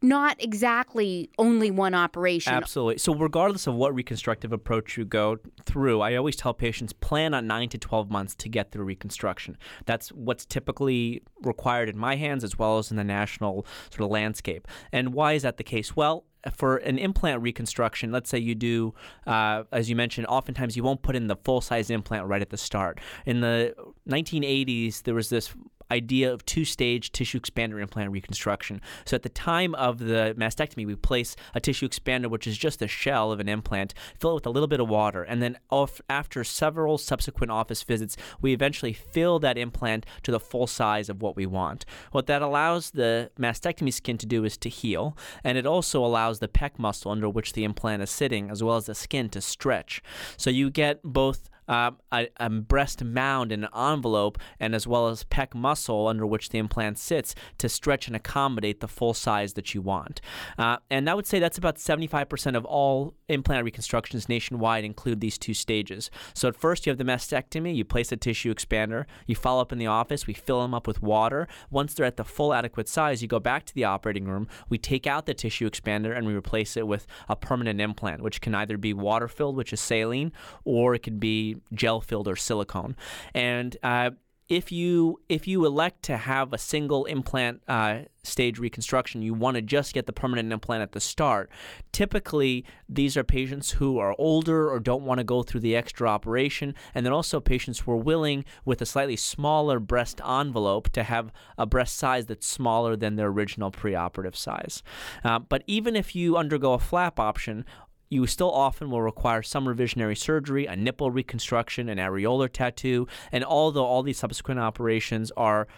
not 0.00 0.36
exactly 0.42 1.30
only 1.38 1.70
one 1.70 1.94
operation. 1.94 2.52
Absolutely. 2.52 2.98
So, 2.98 3.14
regardless 3.14 3.66
of 3.66 3.74
what 3.74 3.94
reconstructive 3.94 4.52
approach 4.52 4.96
you 4.96 5.04
go 5.04 5.38
through, 5.64 6.00
I 6.00 6.16
always 6.16 6.36
tell 6.36 6.54
patients 6.54 6.92
plan 6.92 7.34
on 7.34 7.46
nine 7.46 7.68
to 7.70 7.78
12 7.78 8.10
months 8.10 8.34
to 8.36 8.48
get 8.48 8.70
through 8.70 8.84
reconstruction. 8.84 9.56
That's 9.86 10.10
what's 10.10 10.44
typically 10.44 11.22
required 11.42 11.88
in 11.88 11.98
my 11.98 12.16
hands 12.16 12.44
as 12.44 12.58
well 12.58 12.78
as 12.78 12.90
in 12.90 12.96
the 12.96 13.04
national 13.04 13.66
sort 13.90 14.02
of 14.02 14.10
landscape. 14.10 14.68
And 14.92 15.12
why 15.12 15.32
is 15.32 15.42
that 15.42 15.56
the 15.56 15.64
case? 15.64 15.96
Well, 15.96 16.24
for 16.54 16.76
an 16.78 16.98
implant 16.98 17.42
reconstruction, 17.42 18.12
let's 18.12 18.30
say 18.30 18.38
you 18.38 18.54
do, 18.54 18.94
uh, 19.26 19.64
as 19.72 19.90
you 19.90 19.96
mentioned, 19.96 20.26
oftentimes 20.28 20.76
you 20.76 20.82
won't 20.82 21.02
put 21.02 21.16
in 21.16 21.26
the 21.26 21.36
full 21.36 21.60
size 21.60 21.90
implant 21.90 22.26
right 22.26 22.42
at 22.42 22.50
the 22.50 22.56
start. 22.56 23.00
In 23.26 23.40
the 23.40 23.74
1980s, 24.08 25.02
there 25.02 25.14
was 25.14 25.28
this 25.30 25.52
idea 25.90 26.32
of 26.32 26.44
two 26.44 26.64
stage 26.64 27.12
tissue 27.12 27.40
expander 27.40 27.80
implant 27.80 28.10
reconstruction. 28.10 28.80
So 29.04 29.14
at 29.14 29.22
the 29.22 29.28
time 29.28 29.74
of 29.74 29.98
the 29.98 30.34
mastectomy, 30.38 30.86
we 30.86 30.96
place 30.96 31.36
a 31.54 31.60
tissue 31.60 31.88
expander, 31.88 32.28
which 32.28 32.46
is 32.46 32.58
just 32.58 32.82
a 32.82 32.88
shell 32.88 33.32
of 33.32 33.40
an 33.40 33.48
implant, 33.48 33.94
fill 34.18 34.32
it 34.32 34.34
with 34.34 34.46
a 34.46 34.50
little 34.50 34.66
bit 34.66 34.80
of 34.80 34.88
water, 34.88 35.22
and 35.22 35.42
then 35.42 35.58
off, 35.70 36.00
after 36.08 36.44
several 36.44 36.98
subsequent 36.98 37.50
office 37.50 37.82
visits, 37.82 38.16
we 38.40 38.52
eventually 38.52 38.92
fill 38.92 39.38
that 39.38 39.58
implant 39.58 40.06
to 40.22 40.30
the 40.30 40.40
full 40.40 40.66
size 40.66 41.08
of 41.08 41.22
what 41.22 41.36
we 41.36 41.46
want. 41.46 41.84
What 42.12 42.26
that 42.26 42.42
allows 42.42 42.90
the 42.90 43.30
mastectomy 43.38 43.92
skin 43.92 44.18
to 44.18 44.26
do 44.26 44.44
is 44.44 44.56
to 44.58 44.68
heal, 44.68 45.16
and 45.44 45.56
it 45.56 45.66
also 45.66 46.04
allows 46.04 46.38
the 46.38 46.48
pec 46.48 46.78
muscle 46.78 47.10
under 47.10 47.28
which 47.28 47.52
the 47.52 47.64
implant 47.64 48.02
is 48.02 48.10
sitting, 48.10 48.50
as 48.50 48.62
well 48.62 48.76
as 48.76 48.86
the 48.86 48.94
skin, 48.94 49.28
to 49.30 49.40
stretch. 49.40 50.02
So 50.36 50.50
you 50.50 50.70
get 50.70 51.02
both 51.02 51.48
uh, 51.68 51.90
a, 52.12 52.28
a, 52.38 52.50
breast 52.50 53.04
mound 53.04 53.52
and 53.52 53.64
an 53.64 53.70
envelope, 53.74 54.38
and 54.58 54.74
as 54.74 54.86
well 54.86 55.08
as 55.08 55.24
pec 55.24 55.54
muscle 55.54 56.08
under 56.08 56.26
which 56.26 56.48
the 56.48 56.58
implant 56.58 56.98
sits 56.98 57.34
to 57.58 57.68
stretch 57.68 58.06
and 58.06 58.16
accommodate 58.16 58.80
the 58.80 58.88
full 58.88 59.14
size 59.14 59.52
that 59.54 59.74
you 59.74 59.82
want. 59.82 60.20
Uh, 60.56 60.78
and 60.90 61.08
I 61.08 61.14
would 61.14 61.26
say 61.26 61.38
that's 61.38 61.58
about 61.58 61.76
75% 61.76 62.56
of 62.56 62.64
all 62.64 63.14
implant 63.28 63.64
reconstructions 63.64 64.28
nationwide 64.28 64.84
include 64.84 65.20
these 65.20 65.38
two 65.38 65.54
stages. 65.54 66.10
So 66.34 66.48
at 66.48 66.56
first 66.56 66.86
you 66.86 66.90
have 66.90 66.98
the 66.98 67.04
mastectomy, 67.04 67.74
you 67.74 67.84
place 67.84 68.10
a 68.12 68.16
tissue 68.16 68.52
expander, 68.52 69.04
you 69.26 69.34
follow 69.34 69.60
up 69.60 69.72
in 69.72 69.78
the 69.78 69.86
office, 69.86 70.26
we 70.26 70.34
fill 70.34 70.62
them 70.62 70.74
up 70.74 70.86
with 70.86 71.02
water. 71.02 71.46
Once 71.70 71.94
they're 71.94 72.06
at 72.06 72.16
the 72.16 72.24
full 72.24 72.54
adequate 72.54 72.88
size, 72.88 73.22
you 73.22 73.28
go 73.28 73.40
back 73.40 73.64
to 73.66 73.74
the 73.74 73.84
operating 73.84 74.26
room, 74.26 74.48
we 74.68 74.78
take 74.78 75.06
out 75.06 75.26
the 75.26 75.34
tissue 75.34 75.68
expander 75.68 76.16
and 76.16 76.26
we 76.26 76.34
replace 76.34 76.76
it 76.76 76.86
with 76.86 77.06
a 77.28 77.36
permanent 77.36 77.80
implant, 77.80 78.22
which 78.22 78.40
can 78.40 78.54
either 78.54 78.78
be 78.78 78.92
water 78.92 79.28
filled, 79.28 79.56
which 79.56 79.72
is 79.72 79.80
saline, 79.80 80.32
or 80.64 80.94
it 80.94 81.02
can 81.02 81.18
be 81.18 81.57
gel 81.72 82.00
filled 82.00 82.28
or 82.28 82.36
silicone. 82.36 82.96
And 83.34 83.76
uh, 83.82 84.10
if 84.48 84.72
you 84.72 85.20
if 85.28 85.46
you 85.46 85.66
elect 85.66 86.02
to 86.04 86.16
have 86.16 86.52
a 86.52 86.58
single 86.58 87.04
implant 87.04 87.62
uh, 87.68 88.00
stage 88.22 88.58
reconstruction, 88.58 89.20
you 89.20 89.34
want 89.34 89.56
to 89.56 89.62
just 89.62 89.92
get 89.92 90.06
the 90.06 90.12
permanent 90.12 90.52
implant 90.52 90.82
at 90.82 90.92
the 90.92 91.00
start. 91.00 91.50
Typically, 91.92 92.64
these 92.88 93.16
are 93.16 93.24
patients 93.24 93.72
who 93.72 93.98
are 93.98 94.14
older 94.18 94.70
or 94.70 94.80
don't 94.80 95.04
want 95.04 95.18
to 95.18 95.24
go 95.24 95.42
through 95.42 95.60
the 95.60 95.76
extra 95.76 96.08
operation, 96.08 96.74
and 96.94 97.04
then 97.04 97.12
also 97.12 97.40
patients 97.40 97.80
who 97.80 97.92
are 97.92 97.96
willing, 97.96 98.44
with 98.64 98.80
a 98.80 98.86
slightly 98.86 99.16
smaller 99.16 99.78
breast 99.78 100.20
envelope, 100.26 100.88
to 100.90 101.02
have 101.02 101.30
a 101.58 101.66
breast 101.66 101.96
size 101.96 102.26
that's 102.26 102.46
smaller 102.46 102.96
than 102.96 103.16
their 103.16 103.28
original 103.28 103.70
preoperative 103.70 104.36
size. 104.36 104.82
Uh, 105.24 105.38
but 105.38 105.62
even 105.66 105.94
if 105.94 106.14
you 106.14 106.36
undergo 106.36 106.72
a 106.72 106.78
flap 106.78 107.20
option, 107.20 107.66
you 108.08 108.26
still 108.26 108.50
often 108.50 108.90
will 108.90 109.02
require 109.02 109.42
some 109.42 109.66
revisionary 109.66 110.16
surgery, 110.16 110.66
a 110.66 110.76
nipple 110.76 111.10
reconstruction, 111.10 111.88
an 111.88 111.98
areolar 111.98 112.50
tattoo, 112.50 113.06
and 113.32 113.44
although 113.44 113.84
all 113.84 114.02
these 114.02 114.18
subsequent 114.18 114.60
operations 114.60 115.30
are 115.36 115.68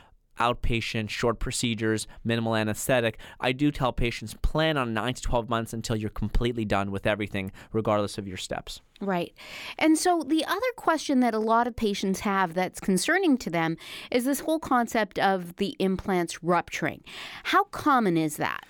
outpatient, 0.40 1.10
short 1.10 1.38
procedures, 1.38 2.06
minimal 2.24 2.56
anesthetic, 2.56 3.18
I 3.38 3.52
do 3.52 3.70
tell 3.70 3.92
patients 3.92 4.34
plan 4.42 4.76
on 4.76 4.94
9 4.94 5.14
to 5.14 5.22
12 5.22 5.48
months 5.48 5.72
until 5.72 5.96
you're 5.96 6.10
completely 6.10 6.64
done 6.64 6.90
with 6.90 7.06
everything, 7.06 7.52
regardless 7.72 8.16
of 8.16 8.26
your 8.26 8.38
steps. 8.38 8.80
Right. 9.00 9.34
And 9.78 9.98
so 9.98 10.24
the 10.26 10.44
other 10.44 10.60
question 10.76 11.20
that 11.20 11.34
a 11.34 11.38
lot 11.38 11.66
of 11.66 11.76
patients 11.76 12.20
have 12.20 12.54
that's 12.54 12.80
concerning 12.80 13.36
to 13.38 13.50
them 13.50 13.76
is 14.10 14.24
this 14.24 14.40
whole 14.40 14.58
concept 14.58 15.18
of 15.18 15.56
the 15.56 15.76
implants 15.78 16.42
rupturing. 16.42 17.04
How 17.44 17.64
common 17.64 18.16
is 18.16 18.36
that? 18.38 18.64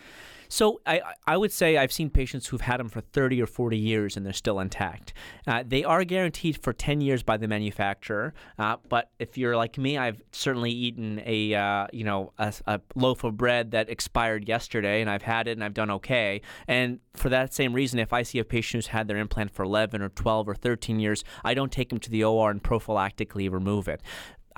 So 0.51 0.81
I, 0.85 1.01
I 1.27 1.37
would 1.37 1.53
say 1.53 1.77
I've 1.77 1.93
seen 1.93 2.11
patients 2.11 2.49
who've 2.49 2.61
had 2.61 2.81
them 2.81 2.89
for 2.89 3.01
30 3.01 3.41
or 3.41 3.47
40 3.47 3.79
years 3.79 4.17
and 4.17 4.27
they're 4.27 4.33
still 4.33 4.59
intact. 4.59 5.13
Uh, 5.47 5.63
they 5.65 5.85
are 5.85 6.03
guaranteed 6.05 6.61
for 6.61 6.73
10 6.73 7.01
years 7.01 7.23
by 7.23 7.37
the 7.37 7.47
manufacturer, 7.47 8.35
uh, 8.59 8.77
but 8.89 9.11
if 9.21 9.39
you're 9.39 9.57
like 9.57 9.79
me, 9.79 9.97
I've 9.97 10.21
certainly 10.33 10.73
eaten 10.73 11.23
a 11.25 11.55
uh, 11.55 11.87
you 11.93 12.03
know 12.03 12.33
a, 12.37 12.53
a, 12.67 12.81
loaf 12.97 13.23
of 13.23 13.37
bread 13.37 13.71
that 13.71 13.89
expired 13.89 14.49
yesterday, 14.49 15.01
and 15.01 15.09
I've 15.09 15.23
had 15.23 15.47
it 15.47 15.53
and 15.53 15.63
I've 15.63 15.75
done 15.75 15.91
okay. 15.93 16.43
And 16.67 16.99
for 17.15 17.29
that 17.29 17.55
same 17.55 17.73
reason, 17.73 18.01
if 18.01 18.13
I 18.13 18.23
see 18.23 18.41
a 18.41 18.45
patient 18.45 18.79
who's 18.79 18.89
had 18.89 19.07
their 19.07 19.19
implant 19.19 19.53
for 19.53 19.63
11 19.63 20.03
or 20.03 20.09
12 20.09 20.49
or 20.49 20.55
13 20.57 20.99
years, 20.99 21.23
I 21.45 21.55
don't 21.55 21.71
take 21.71 21.91
them 21.91 22.01
to 22.01 22.11
the 22.11 22.25
OR 22.25 22.51
and 22.51 22.63
prophylactically 22.63 23.51
remove 23.51 23.87
it. 23.87 24.03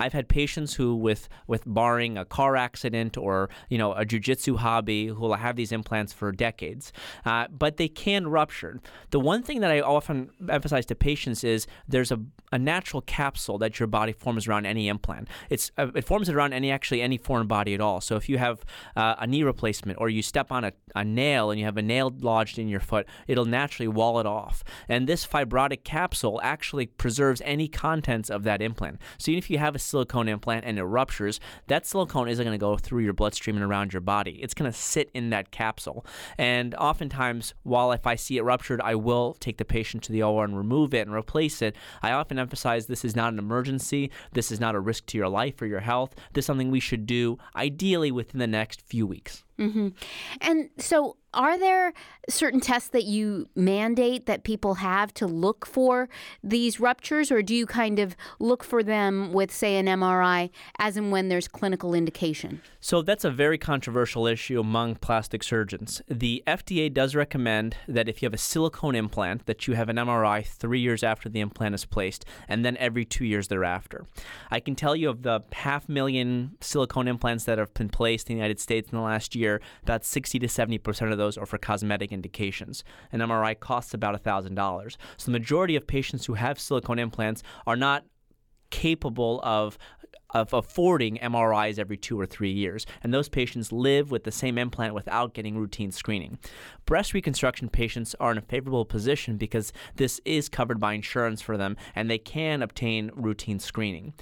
I've 0.03 0.13
had 0.13 0.27
patients 0.27 0.75
who, 0.75 0.95
with 0.95 1.29
with 1.47 1.63
barring 1.65 2.17
a 2.17 2.25
car 2.25 2.55
accident 2.55 3.17
or 3.17 3.49
you 3.69 3.77
know 3.77 3.93
a 3.93 4.05
jujitsu 4.05 4.57
hobby, 4.57 5.07
who 5.07 5.21
will 5.21 5.33
have 5.35 5.55
these 5.55 5.71
implants 5.71 6.11
for 6.13 6.31
decades, 6.31 6.91
uh, 7.25 7.47
but 7.49 7.77
they 7.77 7.87
can 7.87 8.27
rupture. 8.27 8.81
The 9.11 9.19
one 9.19 9.43
thing 9.43 9.61
that 9.61 9.71
I 9.71 9.79
often 9.81 10.29
emphasize 10.49 10.85
to 10.87 10.95
patients 10.95 11.43
is 11.43 11.67
there's 11.87 12.11
a, 12.11 12.19
a 12.51 12.59
natural 12.59 13.01
capsule 13.01 13.57
that 13.59 13.79
your 13.79 13.87
body 13.87 14.11
forms 14.11 14.47
around 14.47 14.65
any 14.65 14.87
implant. 14.87 15.27
It's 15.49 15.71
uh, 15.77 15.91
it 15.95 16.05
forms 16.05 16.29
it 16.29 16.35
around 16.35 16.53
any 16.53 16.69
actually 16.71 17.01
any 17.01 17.17
foreign 17.17 17.47
body 17.47 17.73
at 17.73 17.81
all. 17.81 18.01
So 18.01 18.15
if 18.15 18.27
you 18.27 18.37
have 18.37 18.65
uh, 18.95 19.15
a 19.19 19.27
knee 19.27 19.43
replacement 19.43 19.99
or 19.99 20.09
you 20.09 20.21
step 20.21 20.51
on 20.51 20.63
a, 20.65 20.73
a 20.95 21.05
nail 21.05 21.49
and 21.49 21.59
you 21.59 21.65
have 21.65 21.77
a 21.77 21.81
nail 21.81 22.13
lodged 22.19 22.59
in 22.59 22.67
your 22.67 22.79
foot, 22.79 23.05
it'll 23.27 23.45
naturally 23.45 23.87
wall 23.87 24.19
it 24.19 24.25
off. 24.25 24.63
And 24.89 25.07
this 25.07 25.25
fibrotic 25.25 25.83
capsule 25.83 26.39
actually 26.43 26.87
preserves 26.87 27.41
any 27.45 27.67
contents 27.67 28.29
of 28.29 28.43
that 28.43 28.61
implant. 28.61 28.99
So 29.17 29.31
even 29.31 29.39
if 29.39 29.49
you 29.49 29.57
have 29.57 29.75
a 29.75 29.79
silicone 29.93 30.27
implant 30.27 30.65
and 30.65 30.79
it 30.79 30.83
ruptures, 30.83 31.39
that 31.67 31.85
silicone 31.85 32.27
isn't 32.27 32.43
going 32.43 32.57
to 32.57 32.59
go 32.59 32.75
through 32.77 33.03
your 33.03 33.13
bloodstream 33.13 33.55
and 33.55 33.63
around 33.63 33.93
your 33.93 34.01
body. 34.01 34.39
It's 34.41 34.55
going 34.55 34.71
to 34.71 34.75
sit 34.75 35.11
in 35.13 35.29
that 35.29 35.51
capsule. 35.51 36.03
And 36.39 36.73
oftentimes, 36.75 37.53
while 37.61 37.91
if 37.91 38.07
I 38.07 38.15
see 38.15 38.37
it 38.37 38.43
ruptured, 38.43 38.81
I 38.81 38.95
will 38.95 39.35
take 39.35 39.57
the 39.57 39.65
patient 39.65 40.01
to 40.03 40.11
the 40.11 40.23
OR 40.23 40.45
and 40.45 40.57
remove 40.57 40.95
it 40.95 41.05
and 41.05 41.15
replace 41.15 41.61
it. 41.61 41.75
I 42.01 42.11
often 42.11 42.39
emphasize 42.39 42.87
this 42.87 43.05
is 43.05 43.15
not 43.15 43.33
an 43.33 43.39
emergency. 43.39 44.09
This 44.31 44.51
is 44.51 44.59
not 44.59 44.73
a 44.73 44.79
risk 44.79 45.05
to 45.07 45.17
your 45.17 45.29
life 45.29 45.61
or 45.61 45.67
your 45.67 45.81
health. 45.81 46.15
This 46.33 46.43
is 46.43 46.47
something 46.47 46.71
we 46.71 46.79
should 46.79 47.05
do 47.05 47.37
ideally 47.55 48.11
within 48.11 48.39
the 48.39 48.47
next 48.47 48.81
few 48.81 49.05
weeks. 49.05 49.43
Mm-hmm. 49.63 49.87
And 50.41 50.69
so, 50.77 51.17
are 51.33 51.57
there 51.57 51.93
certain 52.29 52.59
tests 52.59 52.89
that 52.89 53.05
you 53.05 53.49
mandate 53.55 54.27
that 54.27 54.43
people 54.43 54.75
have 54.75 55.11
to 55.15 55.25
look 55.25 55.65
for 55.65 56.07
these 56.43 56.79
ruptures, 56.79 57.31
or 57.31 57.41
do 57.41 57.55
you 57.55 57.65
kind 57.65 57.97
of 57.97 58.15
look 58.37 58.63
for 58.63 58.83
them 58.83 59.33
with, 59.33 59.51
say, 59.51 59.77
an 59.77 59.87
MRI 59.87 60.51
as 60.77 60.95
and 60.95 61.11
when 61.11 61.29
there's 61.29 61.47
clinical 61.47 61.95
indication? 61.95 62.61
So, 62.79 63.01
that's 63.01 63.23
a 63.23 63.31
very 63.31 63.57
controversial 63.57 64.27
issue 64.27 64.59
among 64.59 64.95
plastic 64.95 65.43
surgeons. 65.43 66.01
The 66.07 66.43
FDA 66.45 66.93
does 66.93 67.15
recommend 67.15 67.77
that 67.87 68.09
if 68.09 68.21
you 68.21 68.27
have 68.27 68.33
a 68.33 68.37
silicone 68.37 68.95
implant, 68.95 69.45
that 69.45 69.67
you 69.67 69.73
have 69.75 69.89
an 69.89 69.95
MRI 69.95 70.45
three 70.45 70.81
years 70.81 71.03
after 71.03 71.29
the 71.29 71.39
implant 71.39 71.73
is 71.73 71.85
placed, 71.85 72.25
and 72.47 72.65
then 72.65 72.77
every 72.77 73.05
two 73.05 73.25
years 73.25 73.47
thereafter. 73.47 74.05
I 74.51 74.59
can 74.59 74.75
tell 74.75 74.95
you 74.95 75.09
of 75.09 75.23
the 75.23 75.41
half 75.53 75.87
million 75.87 76.57
silicone 76.61 77.07
implants 77.07 77.45
that 77.45 77.57
have 77.57 77.73
been 77.73 77.89
placed 77.89 78.29
in 78.29 78.35
the 78.35 78.39
United 78.41 78.59
States 78.59 78.91
in 78.91 78.97
the 78.97 79.03
last 79.03 79.35
year, 79.35 79.52
about 79.83 80.05
60 80.05 80.39
to 80.39 80.47
70 80.47 80.77
percent 80.79 81.11
of 81.11 81.17
those 81.17 81.37
are 81.37 81.45
for 81.45 81.57
cosmetic 81.57 82.11
indications. 82.11 82.83
An 83.11 83.19
MRI 83.19 83.59
costs 83.59 83.93
about 83.93 84.21
$1,000. 84.21 84.95
So 85.17 85.25
the 85.25 85.31
majority 85.31 85.75
of 85.75 85.87
patients 85.87 86.25
who 86.25 86.33
have 86.33 86.59
silicone 86.59 86.99
implants 86.99 87.43
are 87.65 87.75
not 87.75 88.05
capable 88.69 89.39
of 89.43 89.77
of 90.33 90.53
affording 90.53 91.17
MRIs 91.17 91.79
every 91.79 91.97
two 91.97 92.19
or 92.19 92.25
three 92.25 92.51
years, 92.51 92.85
and 93.01 93.13
those 93.13 93.29
patients 93.29 93.71
live 93.71 94.11
with 94.11 94.23
the 94.23 94.31
same 94.31 94.57
implant 94.57 94.93
without 94.93 95.33
getting 95.33 95.57
routine 95.57 95.91
screening. 95.91 96.39
Breast 96.85 97.13
reconstruction 97.13 97.69
patients 97.69 98.15
are 98.19 98.31
in 98.31 98.37
a 98.37 98.41
favorable 98.41 98.85
position 98.85 99.37
because 99.37 99.71
this 99.95 100.19
is 100.25 100.49
covered 100.49 100.79
by 100.79 100.93
insurance 100.93 101.41
for 101.41 101.57
them 101.57 101.77
and 101.95 102.09
they 102.09 102.17
can 102.17 102.61
obtain 102.61 103.11
routine 103.13 103.59
screening. 103.59 104.13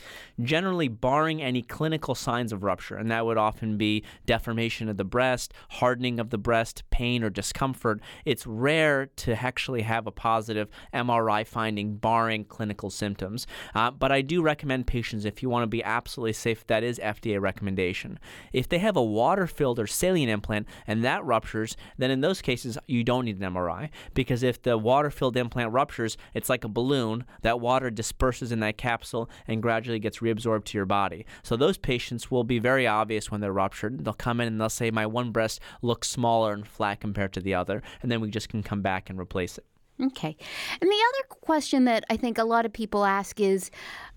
Generally, 0.42 0.90
barring 0.90 1.42
any 1.42 1.62
clinical 1.62 2.16
signs 2.16 2.52
of 2.52 2.64
rupture, 2.64 2.96
and 2.96 3.10
that 3.12 3.26
would 3.26 3.38
often 3.38 3.78
be 3.78 4.04
deformation 4.26 4.90
of 4.90 4.98
the 4.98 5.04
breast, 5.04 5.54
hardening 5.70 6.20
of 6.20 6.30
the 6.30 6.38
breast, 6.38 6.84
pain 6.92 7.24
or 7.24 7.30
discomfort, 7.30 8.02
it's 8.26 8.46
rare 8.46 9.08
to 9.08 9.34
actually 9.44 9.82
have 9.82 10.08
a 10.08 10.12
positive 10.12 10.70
MRI 10.94 11.46
finding 11.46 11.96
barring 11.96 12.46
clinical 12.46 12.90
symptoms. 12.90 13.48
Uh, 13.74 13.92
but 13.92 14.12
I 14.12 14.22
do 14.22 14.42
recommend 14.42 14.88
patients, 14.88 15.26
if 15.26 15.42
you 15.42 15.50
want 15.50 15.64
to 15.64 15.68
be 15.68 15.84
safe, 16.08 16.66
that 16.68 16.84
is 16.84 17.00
FDA 17.00 17.42
recommendation. 17.42 18.20
If 18.54 18.70
they 18.70 18.80
have 18.80 18.96
a 18.96 19.04
water 19.04 19.48
filled 19.48 19.80
or 19.80 19.88
saline 19.88 20.30
implant 20.30 20.68
and 20.88 21.04
that 21.04 21.24
ruptures, 21.26 21.76
then 21.98 22.12
in 22.12 22.22
those 22.22 22.42
cases, 22.42 22.52
cases, 22.52 22.78
you 22.88 23.04
don't 23.04 23.26
need 23.26 23.42
an 23.42 23.54
MRI 23.54 23.90
because 24.14 24.44
if 24.44 24.62
the 24.62 24.78
water 24.78 25.10
filled 25.10 25.38
implant 25.38 25.72
ruptures, 25.72 26.18
it's 26.34 26.50
like 26.50 26.64
a 26.64 26.70
balloon. 26.70 27.26
That 27.42 27.60
water 27.60 27.90
disperses 27.90 28.52
in 28.52 28.60
that 28.60 28.78
capsule 28.78 29.30
and 29.48 29.62
gradually 29.62 30.00
gets 30.00 30.20
reabsorbed 30.20 30.66
to 30.66 30.78
your 30.78 30.86
body. 30.86 31.26
So 31.44 31.56
those 31.56 31.78
patients 31.78 32.30
will 32.30 32.44
be 32.44 32.60
very 32.60 32.88
obvious 32.88 33.32
when 33.32 33.42
they're 33.42 33.54
ruptured. 33.54 34.04
They'll 34.04 34.14
come 34.14 34.42
in 34.42 34.48
and 34.48 34.60
they'll 34.60 34.70
say, 34.70 34.92
My 34.92 35.06
one 35.06 35.32
breast 35.32 35.60
looks 35.82 36.10
smaller 36.10 36.54
and 36.54 36.68
flat 36.68 37.00
compared 37.00 37.34
to 37.34 37.42
the 37.42 37.54
other. 37.54 37.82
And 38.02 38.12
then 38.12 38.22
we 38.22 38.30
just 38.30 38.50
can 38.50 38.64
come 38.64 38.82
back 38.82 39.10
and 39.10 39.20
replace 39.20 39.58
it. 39.58 39.66
Okay. 40.02 40.36
And 40.82 40.90
the 40.90 41.04
other 41.10 41.28
question 41.30 41.86
that 41.86 42.04
I 42.10 42.18
think 42.18 42.40
a 42.40 42.44
lot 42.44 42.66
of 42.66 42.74
people 42.74 43.06
ask 43.06 43.40
is 43.40 43.70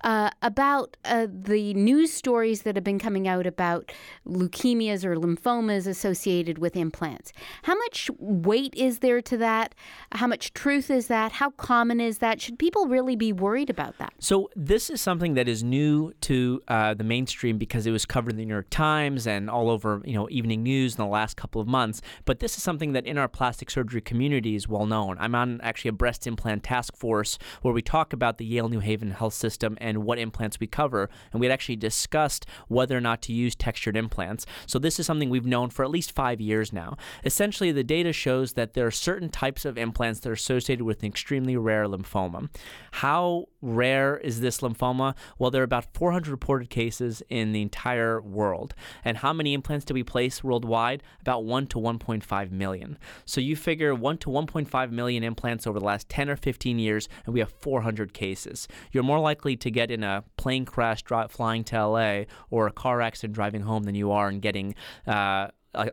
uh, 0.05 0.29
about 0.43 0.97
uh, 1.07 1.27
the 1.29 1.73
news 1.75 2.13
stories 2.13 2.63
that 2.63 2.77
have 2.77 2.85
been 2.85 2.99
coming 2.99 3.27
out 3.27 3.47
about 3.47 3.91
leukemias 4.29 5.03
or 5.03 5.17
lymphomas 5.17 5.87
associated 5.87 6.59
with 6.59 6.77
implants. 6.77 7.33
How 7.63 7.75
much 7.75 8.11
weight 8.19 8.75
is 8.77 8.99
there 8.99 9.23
to 9.23 9.37
that? 9.39 9.75
How 10.13 10.27
much 10.27 10.53
truth 10.53 10.91
is 10.91 11.07
that? 11.09 11.33
How 11.33 11.51
common 11.51 12.01
is 12.01 12.19
that? 12.19 12.41
Should 12.41 12.59
people 12.59 12.87
really 12.87 13.17
be 13.17 13.33
worried 13.33 13.71
about 13.71 13.97
that? 13.99 14.13
So, 14.19 14.51
this 14.55 14.91
is 14.91 15.01
something 15.01 15.35
that 15.35 15.49
is 15.49 15.65
new 15.65 16.13
to 16.23 16.61
uh, 16.69 16.93
the 16.93 17.05
mainstream 17.05 17.57
because 17.57 17.87
it 17.87 17.91
was 17.91 18.05
covered 18.05 18.33
in 18.33 18.37
the 18.37 18.45
New 18.45 18.53
York 18.53 18.69
Times 18.69 19.27
and 19.27 19.49
all 19.49 19.71
over, 19.71 20.03
you 20.05 20.15
know, 20.15 20.29
evening 20.31 20.63
news 20.63 20.97
in 20.97 21.03
the 21.03 21.11
last 21.11 21.39
couple 21.39 21.63
of 21.63 21.67
months. 21.67 22.03
But 22.27 22.41
this 22.41 22.59
is 22.59 22.63
something 22.63 22.93
that 22.93 23.07
in 23.07 23.17
our 23.17 23.29
plastic 23.29 23.71
surgery 23.71 24.03
community 24.03 24.55
is 24.55 24.69
well 24.69 24.85
known. 24.85 25.17
I'm 25.19 25.35
on 25.35 25.63
actually 25.63 25.89
a 25.89 25.93
breast 25.93 26.27
implant 26.27 26.63
task 26.63 26.95
force 26.95 27.39
where 27.63 27.73
we 27.73 27.81
talk 27.81 28.13
about 28.13 28.37
the 28.37 28.45
Yale 28.45 28.69
New 28.69 28.81
Haven 28.81 29.11
health 29.11 29.35
system 29.35 29.79
and 29.81 29.94
what 29.99 30.19
implants 30.19 30.61
we 30.61 30.67
cover. 30.67 31.09
And 31.33 31.41
we 31.41 31.47
had 31.47 31.53
actually 31.53 31.77
discussed 31.77 32.47
whether 32.69 32.97
or 32.97 33.01
not 33.01 33.23
to 33.23 33.33
use 33.33 33.55
textured 33.55 33.97
implants. 33.97 34.47
So 34.67 34.79
this 34.79 34.99
is 34.99 35.07
something 35.07 35.31
we've 35.31 35.47
known 35.47 35.71
for 35.71 35.85
at 35.85 35.91
least 35.91 36.13
five 36.13 36.41
years 36.41 36.73
now. 36.73 36.97
Essentially, 37.25 37.73
the 37.73 37.85
data 37.85 38.13
shows 38.13 38.55
that 38.55 38.75
there 38.75 38.87
are 38.87 38.91
certain 38.91 39.29
types 39.29 39.65
of 39.65 39.79
implants 39.79 40.21
that 40.21 40.31
are 40.31 40.35
associated 40.35 40.85
with 40.85 41.03
an 41.03 41.09
extremely 41.09 41.57
rare 41.57 41.87
lymphoma. 41.87 42.49
How 42.93 43.47
rare 43.61 44.17
is 44.19 44.41
this 44.41 44.59
lymphoma? 44.59 45.15
Well, 45.39 45.51
there 45.51 45.63
are 45.63 45.65
about 45.65 45.93
400 45.95 46.31
reported 46.31 46.71
cases 46.71 47.23
in 47.29 47.53
the 47.53 47.63
entire 47.63 48.21
world. 48.21 48.75
And 49.05 49.19
how 49.19 49.33
many 49.33 49.55
implants 49.55 49.85
do 49.85 49.95
we 49.95 50.03
place 50.03 50.45
worldwide? 50.45 51.03
About 51.21 51.45
1 51.45 51.67
to 51.69 51.79
1.5 51.79 52.51
million. 52.51 52.99
So 53.25 53.41
you 53.41 53.57
figure 53.57 53.95
1 53.95 54.19
to 54.19 54.31
1.5 54.31 54.91
million 54.91 55.25
implants 55.25 55.67
over 55.67 55.79
the 55.79 55.85
last 55.85 56.09
10 56.09 56.29
or 56.29 56.37
15 56.37 56.79
years, 56.79 57.09
and 57.25 57.35
we 57.35 57.41
have 57.41 57.53
400 57.61 58.13
cases. 58.13 58.69
You're 58.93 59.03
more 59.03 59.21
likely 59.21 59.57
to 59.57 59.71
get 59.71 59.84
in 59.91 60.03
a 60.03 60.25
plane 60.37 60.65
crash 60.65 61.03
flying 61.29 61.65
to 61.65 61.87
LA 61.87 62.23
or 62.51 62.67
a 62.67 62.73
car 62.73 63.01
accident 63.01 63.35
driving 63.35 63.63
home 63.63 63.85
than 63.85 63.95
you 63.95 64.11
are 64.11 64.29
in 64.31 64.41
getting 64.41 64.75
uh, 65.07 65.49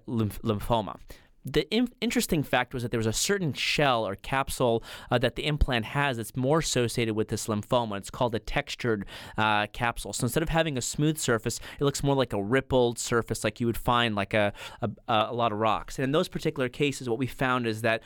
lymph- 0.07 0.41
lymphoma 0.41 0.97
the 1.43 1.69
in- 1.73 1.89
interesting 2.01 2.43
fact 2.43 2.73
was 2.73 2.83
that 2.83 2.91
there 2.91 2.99
was 2.99 3.07
a 3.07 3.13
certain 3.13 3.53
shell 3.53 4.07
or 4.07 4.15
capsule 4.15 4.83
uh, 5.09 5.17
that 5.17 5.35
the 5.35 5.45
implant 5.45 5.85
has 5.85 6.17
that's 6.17 6.35
more 6.35 6.59
associated 6.59 7.15
with 7.15 7.29
this 7.29 7.47
lymphoma. 7.47 7.97
It's 7.97 8.09
called 8.09 8.35
a 8.35 8.39
textured 8.39 9.05
uh, 9.37 9.67
capsule. 9.67 10.13
So 10.13 10.25
instead 10.25 10.43
of 10.43 10.49
having 10.49 10.77
a 10.77 10.81
smooth 10.81 11.17
surface, 11.17 11.59
it 11.79 11.83
looks 11.83 12.03
more 12.03 12.15
like 12.15 12.33
a 12.33 12.41
rippled 12.41 12.99
surface, 12.99 13.43
like 13.43 13.59
you 13.59 13.65
would 13.65 13.77
find 13.77 14.15
like 14.15 14.33
a, 14.33 14.53
a, 14.81 14.89
a 15.07 15.33
lot 15.33 15.51
of 15.51 15.59
rocks. 15.59 15.97
And 15.97 16.03
in 16.03 16.11
those 16.11 16.27
particular 16.27 16.69
cases, 16.69 17.09
what 17.09 17.17
we 17.17 17.27
found 17.27 17.65
is 17.65 17.81
that 17.81 18.01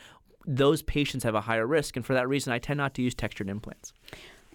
those 0.46 0.82
patients 0.82 1.24
have 1.24 1.34
a 1.34 1.40
higher 1.40 1.66
risk, 1.66 1.96
and 1.96 2.06
for 2.06 2.14
that 2.14 2.28
reason, 2.28 2.52
I 2.52 2.58
tend 2.58 2.78
not 2.78 2.94
to 2.94 3.02
use 3.02 3.14
textured 3.14 3.50
implants. 3.50 3.92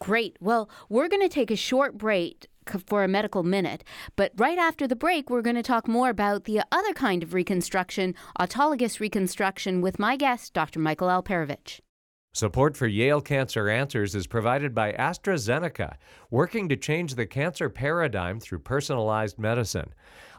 Great. 0.01 0.35
Well, 0.41 0.69
we're 0.89 1.07
going 1.07 1.21
to 1.21 1.29
take 1.29 1.51
a 1.51 1.55
short 1.55 1.95
break 1.95 2.47
for 2.87 3.03
a 3.03 3.07
medical 3.07 3.43
minute. 3.43 3.83
But 4.15 4.31
right 4.35 4.57
after 4.57 4.87
the 4.87 4.95
break, 4.95 5.29
we're 5.29 5.43
going 5.43 5.57
to 5.57 5.61
talk 5.61 5.87
more 5.87 6.09
about 6.09 6.45
the 6.45 6.63
other 6.71 6.91
kind 6.93 7.21
of 7.21 7.35
reconstruction, 7.35 8.15
autologous 8.39 8.99
reconstruction, 8.99 9.79
with 9.79 9.99
my 9.99 10.15
guest, 10.15 10.55
Dr. 10.55 10.79
Michael 10.79 11.07
Alperovich. 11.07 11.81
Support 12.33 12.75
for 12.75 12.87
Yale 12.87 13.21
Cancer 13.21 13.69
Answers 13.69 14.15
is 14.15 14.25
provided 14.25 14.73
by 14.73 14.93
AstraZeneca, 14.93 15.97
working 16.31 16.67
to 16.69 16.75
change 16.75 17.13
the 17.13 17.27
cancer 17.27 17.69
paradigm 17.69 18.39
through 18.39 18.57
personalized 18.59 19.37
medicine. 19.37 19.93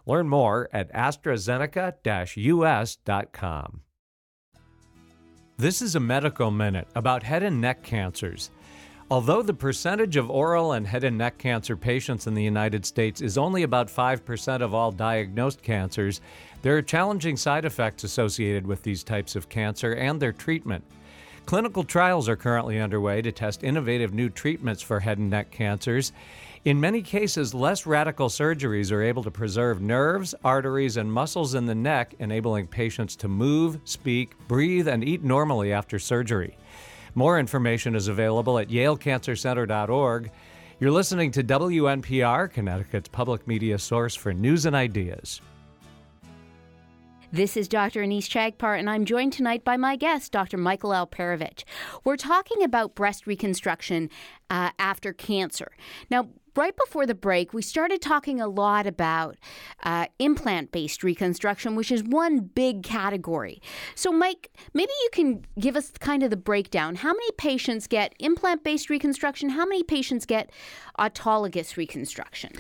Learn 0.07 0.29
more 0.29 0.69
at 0.73 0.93
AstraZeneca-US.com. 0.93 3.81
This 5.59 5.83
is 5.83 5.95
a 5.95 6.01
medical 6.01 6.51
minute 6.51 6.89
about 6.97 7.23
head 7.23 7.45
and 7.45 7.61
neck 7.61 7.85
cancers. 7.85 8.51
Although 9.13 9.43
the 9.43 9.53
percentage 9.53 10.17
of 10.17 10.31
oral 10.31 10.73
and 10.73 10.87
head 10.87 11.05
and 11.05 11.19
neck 11.19 11.37
cancer 11.37 11.77
patients 11.77 12.27
in 12.27 12.33
the 12.33 12.43
United 12.43 12.87
States 12.87 13.21
is 13.21 13.37
only 13.37 13.63
about 13.63 13.89
5% 13.89 14.63
of 14.63 14.73
all 14.73 14.91
diagnosed 14.91 15.61
cancers, 15.61 16.23
there 16.63 16.79
are 16.79 16.81
challenging 16.81 17.37
side 17.37 17.67
effects 17.67 18.05
associated 18.05 18.67
with 18.67 18.83
these 18.83 19.05
types 19.05 19.37
of 19.37 19.51
cancer 19.51 19.93
and 19.93 20.19
their 20.19 20.33
treatment. 20.33 20.83
Clinical 21.45 21.85
trials 21.85 22.27
are 22.27 22.37
currently 22.37 22.81
underway 22.81 23.21
to 23.21 23.31
test 23.31 23.63
innovative 23.63 24.15
new 24.15 24.31
treatments 24.31 24.81
for 24.81 25.01
head 25.01 25.19
and 25.19 25.29
neck 25.29 25.51
cancers. 25.51 26.15
In 26.65 26.81
many 26.81 27.03
cases, 27.03 27.53
less 27.53 27.85
radical 27.85 28.31
surgeries 28.31 28.91
are 28.91 29.03
able 29.03 29.25
to 29.25 29.31
preserve 29.31 29.83
nerves, 29.83 30.35
arteries, 30.43 30.97
and 30.97 31.13
muscles 31.13 31.55
in 31.55 31.67
the 31.67 31.75
neck, 31.75 32.15
enabling 32.19 32.69
patients 32.69 33.15
to 33.17 33.29
move, 33.29 33.79
speak, 33.85 34.39
breathe, 34.49 34.89
and 34.89 35.05
eat 35.05 35.23
normally 35.23 35.71
after 35.71 35.99
surgery. 35.99 36.57
More 37.15 37.39
information 37.39 37.95
is 37.95 38.09
available 38.09 38.59
at 38.59 38.69
yalecancercenter.org. 38.69 40.31
You're 40.81 40.91
listening 40.91 41.31
to 41.33 41.45
WNPR, 41.45 42.51
Connecticut's 42.51 43.09
public 43.09 43.47
media 43.47 43.79
source 43.79 44.15
for 44.15 44.33
news 44.33 44.67
and 44.67 44.75
ideas. 44.75 45.41
This 47.35 47.57
is 47.57 47.67
Dr. 47.67 48.03
Anees 48.03 48.29
Chagpar, 48.29 48.79
and 48.79 48.91
I'm 48.91 49.07
joined 49.07 49.33
tonight 49.33 49.65
by 49.65 49.79
my 49.79 49.97
guest, 49.97 50.33
Dr. 50.33 50.59
Michael 50.59 50.91
Alperovich. 50.91 51.65
We're 52.05 52.19
talking 52.19 52.63
about 52.63 52.95
breast 52.95 53.27
reconstruction 53.27 54.11
uh, 54.51 54.71
after 54.79 55.15
cancer. 55.15 55.73
Now, 56.11 56.29
right 56.57 56.77
before 56.77 57.07
the 57.07 57.15
break, 57.15 57.53
we 57.53 57.63
started 57.63 58.01
talking 58.03 58.41
a 58.41 58.47
lot 58.47 58.87
about 58.87 59.37
uh, 59.83 60.07
implant 60.19 60.73
based 60.73 61.03
reconstruction, 61.03 61.75
which 61.75 61.91
is 61.91 62.03
one 62.03 62.41
big 62.41 62.83
category. 62.83 63.61
So, 63.95 64.13
Mike, 64.13 64.51
maybe 64.75 64.93
you 65.03 65.09
can 65.13 65.45
give 65.59 65.77
us 65.77 65.91
kind 66.01 66.23
of 66.23 66.31
the 66.31 66.37
breakdown. 66.37 66.97
How 66.97 67.13
many 67.13 67.31
patients 67.39 67.87
get 67.87 68.15
implant 68.19 68.65
based 68.65 68.91
reconstruction? 68.91 69.51
How 69.51 69.65
many 69.65 69.83
patients 69.83 70.27
get 70.27 70.51
autologous 70.99 71.77
reconstruction? 71.77 72.53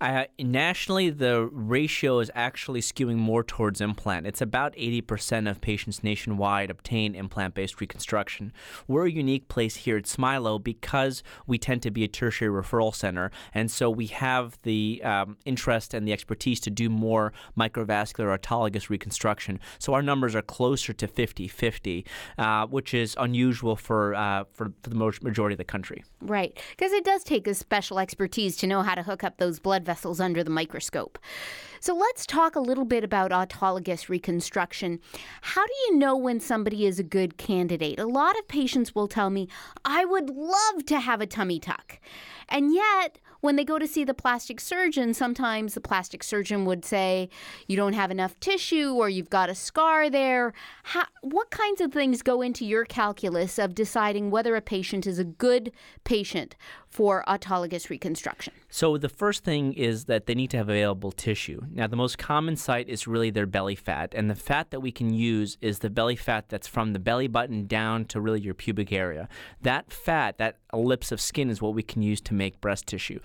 Uh, 0.00 0.24
nationally, 0.38 1.10
the 1.10 1.46
ratio 1.52 2.20
is 2.20 2.30
actually 2.34 2.80
skewing 2.80 3.16
more 3.16 3.44
towards 3.44 3.82
implant. 3.82 4.26
It's 4.26 4.40
about 4.40 4.74
80% 4.74 5.50
of 5.50 5.60
patients 5.60 6.02
nationwide 6.02 6.70
obtain 6.70 7.14
implant 7.14 7.54
based 7.54 7.80
reconstruction. 7.80 8.52
We're 8.88 9.06
a 9.06 9.10
unique 9.10 9.48
place 9.48 9.76
here 9.76 9.98
at 9.98 10.04
Smilow 10.04 10.62
because 10.62 11.22
we 11.46 11.58
tend 11.58 11.82
to 11.82 11.90
be 11.90 12.02
a 12.02 12.08
tertiary 12.08 12.50
referral 12.50 12.94
center, 12.94 13.30
and 13.52 13.70
so 13.70 13.90
we 13.90 14.06
have 14.06 14.58
the 14.62 15.02
um, 15.04 15.36
interest 15.44 15.92
and 15.92 16.08
the 16.08 16.14
expertise 16.14 16.60
to 16.60 16.70
do 16.70 16.88
more 16.88 17.34
microvascular 17.58 18.36
autologous 18.38 18.88
reconstruction. 18.88 19.60
So 19.78 19.92
our 19.92 20.02
numbers 20.02 20.34
are 20.34 20.42
closer 20.42 20.94
to 20.94 21.06
50 21.06 21.46
50, 21.46 22.06
uh, 22.38 22.66
which 22.68 22.94
is 22.94 23.14
unusual 23.18 23.76
for, 23.76 24.14
uh, 24.14 24.44
for, 24.52 24.72
for 24.82 24.90
the 24.90 24.96
majority 24.96 25.52
of 25.52 25.58
the 25.58 25.64
country. 25.64 26.04
Right, 26.22 26.58
because 26.70 26.92
it 26.92 27.04
does 27.04 27.22
take 27.22 27.46
a 27.46 27.54
special 27.54 27.79
expertise 27.98 28.56
to 28.56 28.66
know 28.66 28.82
how 28.82 28.94
to 28.94 29.02
hook 29.02 29.24
up 29.24 29.38
those 29.38 29.58
blood 29.58 29.84
vessels 29.84 30.20
under 30.20 30.44
the 30.44 30.50
microscope. 30.50 31.18
So 31.82 31.94
let's 31.94 32.26
talk 32.26 32.56
a 32.56 32.60
little 32.60 32.84
bit 32.84 33.04
about 33.04 33.30
autologous 33.30 34.10
reconstruction. 34.10 35.00
How 35.40 35.66
do 35.66 35.72
you 35.86 35.96
know 35.96 36.14
when 36.14 36.38
somebody 36.38 36.84
is 36.84 36.98
a 36.98 37.02
good 37.02 37.38
candidate? 37.38 37.98
A 37.98 38.04
lot 38.04 38.38
of 38.38 38.46
patients 38.48 38.94
will 38.94 39.08
tell 39.08 39.30
me, 39.30 39.48
I 39.82 40.04
would 40.04 40.28
love 40.28 40.84
to 40.86 41.00
have 41.00 41.22
a 41.22 41.26
tummy 41.26 41.58
tuck. 41.58 41.98
And 42.50 42.74
yet, 42.74 43.18
when 43.40 43.56
they 43.56 43.64
go 43.64 43.78
to 43.78 43.86
see 43.86 44.04
the 44.04 44.12
plastic 44.12 44.60
surgeon, 44.60 45.14
sometimes 45.14 45.74
the 45.74 45.80
plastic 45.80 46.22
surgeon 46.22 46.64
would 46.66 46.84
say, 46.84 47.30
You 47.66 47.76
don't 47.76 47.94
have 47.94 48.10
enough 48.10 48.38
tissue 48.40 48.92
or 48.92 49.08
you've 49.08 49.30
got 49.30 49.48
a 49.48 49.54
scar 49.54 50.10
there. 50.10 50.52
How, 50.82 51.06
what 51.22 51.50
kinds 51.50 51.80
of 51.80 51.92
things 51.92 52.22
go 52.22 52.42
into 52.42 52.66
your 52.66 52.84
calculus 52.84 53.58
of 53.58 53.74
deciding 53.74 54.30
whether 54.30 54.56
a 54.56 54.60
patient 54.60 55.06
is 55.06 55.18
a 55.18 55.24
good 55.24 55.72
patient 56.04 56.56
for 56.88 57.24
autologous 57.26 57.88
reconstruction? 57.88 58.52
So, 58.68 58.98
the 58.98 59.08
first 59.08 59.44
thing 59.44 59.72
is 59.72 60.04
that 60.04 60.26
they 60.26 60.34
need 60.34 60.50
to 60.50 60.58
have 60.58 60.68
available 60.68 61.12
tissue. 61.12 61.62
Now, 61.72 61.86
the 61.86 61.96
most 61.96 62.18
common 62.18 62.56
site 62.56 62.88
is 62.88 63.06
really 63.06 63.30
their 63.30 63.46
belly 63.46 63.76
fat, 63.76 64.12
and 64.14 64.28
the 64.28 64.34
fat 64.34 64.70
that 64.72 64.80
we 64.80 64.90
can 64.90 65.12
use 65.12 65.56
is 65.60 65.78
the 65.78 65.90
belly 65.90 66.16
fat 66.16 66.48
that's 66.48 66.66
from 66.66 66.92
the 66.92 66.98
belly 66.98 67.28
button 67.28 67.66
down 67.66 68.06
to 68.06 68.20
really 68.20 68.40
your 68.40 68.54
pubic 68.54 68.92
area. 68.92 69.28
That 69.62 69.92
fat, 69.92 70.38
that 70.38 70.56
ellipse 70.72 71.12
of 71.12 71.20
skin, 71.20 71.48
is 71.48 71.62
what 71.62 71.74
we 71.74 71.84
can 71.84 72.02
use 72.02 72.20
to 72.22 72.34
make 72.34 72.60
breast 72.60 72.86
tissue. 72.86 73.20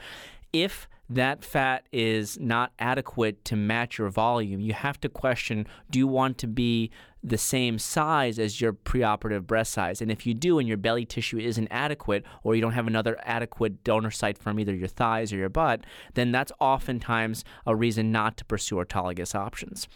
If 0.53 0.87
that 1.09 1.43
fat 1.43 1.85
is 1.91 2.39
not 2.39 2.71
adequate 2.79 3.43
to 3.45 3.55
match 3.55 3.97
your 3.97 4.09
volume, 4.09 4.59
you 4.59 4.73
have 4.73 4.99
to 5.01 5.09
question 5.09 5.67
do 5.89 5.99
you 5.99 6.07
want 6.07 6.37
to 6.39 6.47
be 6.47 6.91
the 7.25 7.37
same 7.39 7.79
size 7.79 8.37
as 8.37 8.61
your 8.61 8.71
preoperative 8.71 9.47
breast 9.47 9.73
size. 9.73 9.99
And 9.99 10.11
if 10.11 10.27
you 10.27 10.35
do 10.35 10.59
and 10.59 10.67
your 10.67 10.77
belly 10.77 11.05
tissue 11.05 11.39
isn't 11.39 11.67
adequate 11.71 12.23
or 12.43 12.53
you 12.53 12.61
don't 12.61 12.73
have 12.73 12.85
another 12.85 13.17
adequate 13.23 13.83
donor 13.83 14.11
site 14.11 14.37
from 14.37 14.59
either 14.59 14.75
your 14.75 14.87
thighs 14.87 15.33
or 15.33 15.37
your 15.37 15.49
butt, 15.49 15.81
then 16.13 16.31
that's 16.31 16.51
oftentimes 16.59 17.43
a 17.65 17.75
reason 17.75 18.11
not 18.11 18.37
to 18.37 18.45
pursue 18.45 18.75
autologous 18.75 19.33
options. 19.33 19.87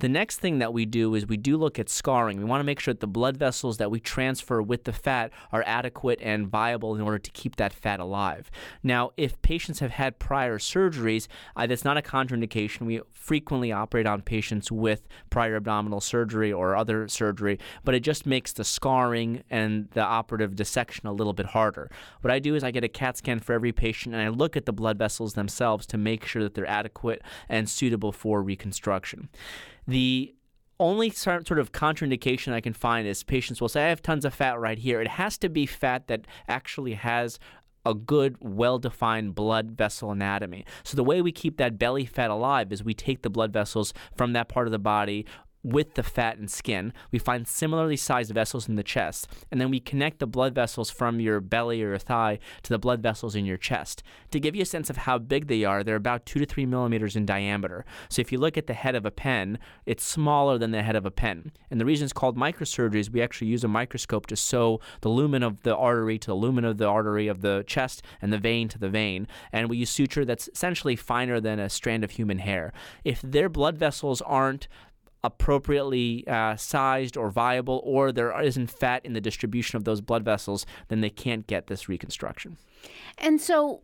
The 0.00 0.08
next 0.10 0.40
thing 0.40 0.58
that 0.58 0.74
we 0.74 0.84
do 0.84 1.14
is 1.14 1.26
we 1.26 1.38
do 1.38 1.56
look 1.56 1.78
at 1.78 1.88
scarring. 1.88 2.36
We 2.36 2.44
want 2.44 2.60
to 2.60 2.64
make 2.64 2.80
sure 2.80 2.92
that 2.92 3.00
the 3.00 3.06
blood 3.06 3.38
vessels 3.38 3.78
that 3.78 3.90
we 3.90 4.00
transfer 4.00 4.60
with 4.60 4.84
the 4.84 4.92
fat 4.92 5.30
are 5.52 5.64
adequate 5.66 6.18
and 6.20 6.46
viable 6.46 6.94
in 6.94 7.00
order 7.00 7.18
to 7.18 7.30
keep 7.30 7.56
that 7.56 7.72
fat 7.72 8.00
alive. 8.00 8.50
Now, 8.82 9.12
if 9.16 9.40
patients 9.40 9.78
have 9.78 9.92
had 9.92 10.18
prior 10.18 10.58
surgeries, 10.58 11.28
uh, 11.56 11.66
that's 11.66 11.84
not 11.84 11.96
a 11.96 12.02
contraindication. 12.02 12.82
We 12.82 13.00
frequently 13.12 13.72
operate 13.72 14.06
on 14.06 14.20
patients 14.20 14.70
with 14.70 15.08
prior 15.30 15.56
abdominal 15.56 16.02
surgery 16.02 16.52
or 16.52 16.73
other 16.76 17.08
surgery, 17.08 17.58
but 17.84 17.94
it 17.94 18.00
just 18.00 18.26
makes 18.26 18.52
the 18.52 18.64
scarring 18.64 19.42
and 19.50 19.88
the 19.92 20.02
operative 20.02 20.56
dissection 20.56 21.06
a 21.06 21.12
little 21.12 21.32
bit 21.32 21.46
harder. 21.46 21.90
What 22.20 22.30
I 22.30 22.38
do 22.38 22.54
is 22.54 22.64
I 22.64 22.70
get 22.70 22.84
a 22.84 22.88
CAT 22.88 23.16
scan 23.18 23.40
for 23.40 23.52
every 23.52 23.72
patient 23.72 24.14
and 24.14 24.22
I 24.22 24.28
look 24.28 24.56
at 24.56 24.66
the 24.66 24.72
blood 24.72 24.98
vessels 24.98 25.34
themselves 25.34 25.86
to 25.88 25.98
make 25.98 26.24
sure 26.24 26.42
that 26.42 26.54
they're 26.54 26.66
adequate 26.66 27.22
and 27.48 27.68
suitable 27.68 28.12
for 28.12 28.42
reconstruction. 28.42 29.28
The 29.86 30.34
only 30.80 31.10
sort 31.10 31.50
of 31.50 31.72
contraindication 31.72 32.52
I 32.52 32.60
can 32.60 32.72
find 32.72 33.06
is 33.06 33.22
patients 33.22 33.60
will 33.60 33.68
say, 33.68 33.86
I 33.86 33.88
have 33.88 34.02
tons 34.02 34.24
of 34.24 34.34
fat 34.34 34.58
right 34.58 34.78
here. 34.78 35.00
It 35.00 35.08
has 35.08 35.38
to 35.38 35.48
be 35.48 35.66
fat 35.66 36.08
that 36.08 36.26
actually 36.48 36.94
has 36.94 37.38
a 37.86 37.94
good, 37.94 38.36
well 38.40 38.78
defined 38.78 39.34
blood 39.34 39.72
vessel 39.72 40.10
anatomy. 40.10 40.64
So, 40.82 40.96
the 40.96 41.04
way 41.04 41.20
we 41.22 41.32
keep 41.32 41.58
that 41.58 41.78
belly 41.78 42.06
fat 42.06 42.30
alive 42.30 42.72
is 42.72 42.82
we 42.82 42.94
take 42.94 43.22
the 43.22 43.30
blood 43.30 43.52
vessels 43.52 43.92
from 44.16 44.32
that 44.32 44.48
part 44.48 44.66
of 44.66 44.72
the 44.72 44.78
body 44.78 45.26
with 45.64 45.94
the 45.94 46.02
fat 46.02 46.36
and 46.36 46.50
skin. 46.50 46.92
We 47.10 47.18
find 47.18 47.48
similarly 47.48 47.96
sized 47.96 48.32
vessels 48.32 48.68
in 48.68 48.76
the 48.76 48.82
chest, 48.82 49.26
and 49.50 49.60
then 49.60 49.70
we 49.70 49.80
connect 49.80 50.20
the 50.20 50.26
blood 50.26 50.54
vessels 50.54 50.90
from 50.90 51.18
your 51.18 51.40
belly 51.40 51.82
or 51.82 51.88
your 51.88 51.98
thigh 51.98 52.38
to 52.62 52.70
the 52.70 52.78
blood 52.78 53.02
vessels 53.02 53.34
in 53.34 53.46
your 53.46 53.56
chest. 53.56 54.02
To 54.30 54.38
give 54.38 54.54
you 54.54 54.62
a 54.62 54.66
sense 54.66 54.90
of 54.90 54.98
how 54.98 55.18
big 55.18 55.48
they 55.48 55.64
are, 55.64 55.82
they're 55.82 55.96
about 55.96 56.26
two 56.26 56.38
to 56.38 56.46
three 56.46 56.66
millimeters 56.66 57.16
in 57.16 57.26
diameter. 57.26 57.84
So 58.08 58.20
if 58.20 58.30
you 58.30 58.38
look 58.38 58.56
at 58.56 58.66
the 58.66 58.74
head 58.74 58.94
of 58.94 59.06
a 59.06 59.10
pen, 59.10 59.58
it's 59.86 60.04
smaller 60.04 60.58
than 60.58 60.70
the 60.70 60.82
head 60.82 60.96
of 60.96 61.06
a 61.06 61.10
pen. 61.10 61.52
And 61.70 61.80
the 61.80 61.86
reason 61.86 62.04
it's 62.04 62.12
called 62.12 62.36
microsurgery 62.36 62.96
is 62.96 63.10
we 63.10 63.22
actually 63.22 63.48
use 63.48 63.64
a 63.64 63.68
microscope 63.68 64.26
to 64.26 64.36
sew 64.36 64.80
the 65.00 65.08
lumen 65.08 65.42
of 65.42 65.62
the 65.62 65.74
artery 65.74 66.18
to 66.18 66.26
the 66.28 66.34
lumen 66.34 66.64
of 66.64 66.76
the 66.76 66.86
artery 66.86 67.26
of 67.26 67.40
the 67.40 67.64
chest 67.66 68.02
and 68.20 68.32
the 68.32 68.38
vein 68.38 68.68
to 68.68 68.78
the 68.78 68.90
vein. 68.90 69.26
And 69.52 69.70
we 69.70 69.78
use 69.78 69.90
suture 69.90 70.24
that's 70.24 70.48
essentially 70.48 70.96
finer 70.96 71.40
than 71.40 71.58
a 71.58 71.70
strand 71.70 72.04
of 72.04 72.12
human 72.12 72.38
hair. 72.38 72.72
If 73.04 73.22
their 73.22 73.48
blood 73.48 73.78
vessels 73.78 74.20
aren't 74.22 74.68
appropriately 75.24 76.24
uh, 76.28 76.54
sized 76.54 77.16
or 77.16 77.30
viable, 77.30 77.80
or 77.84 78.12
there 78.12 78.40
isn't 78.40 78.70
fat 78.70 79.04
in 79.04 79.14
the 79.14 79.20
distribution 79.20 79.76
of 79.76 79.84
those 79.84 80.00
blood 80.00 80.24
vessels, 80.24 80.66
then 80.88 81.00
they 81.00 81.10
can't 81.10 81.46
get 81.46 81.66
this 81.66 81.88
reconstruction. 81.88 82.58
And 83.16 83.40
so 83.40 83.80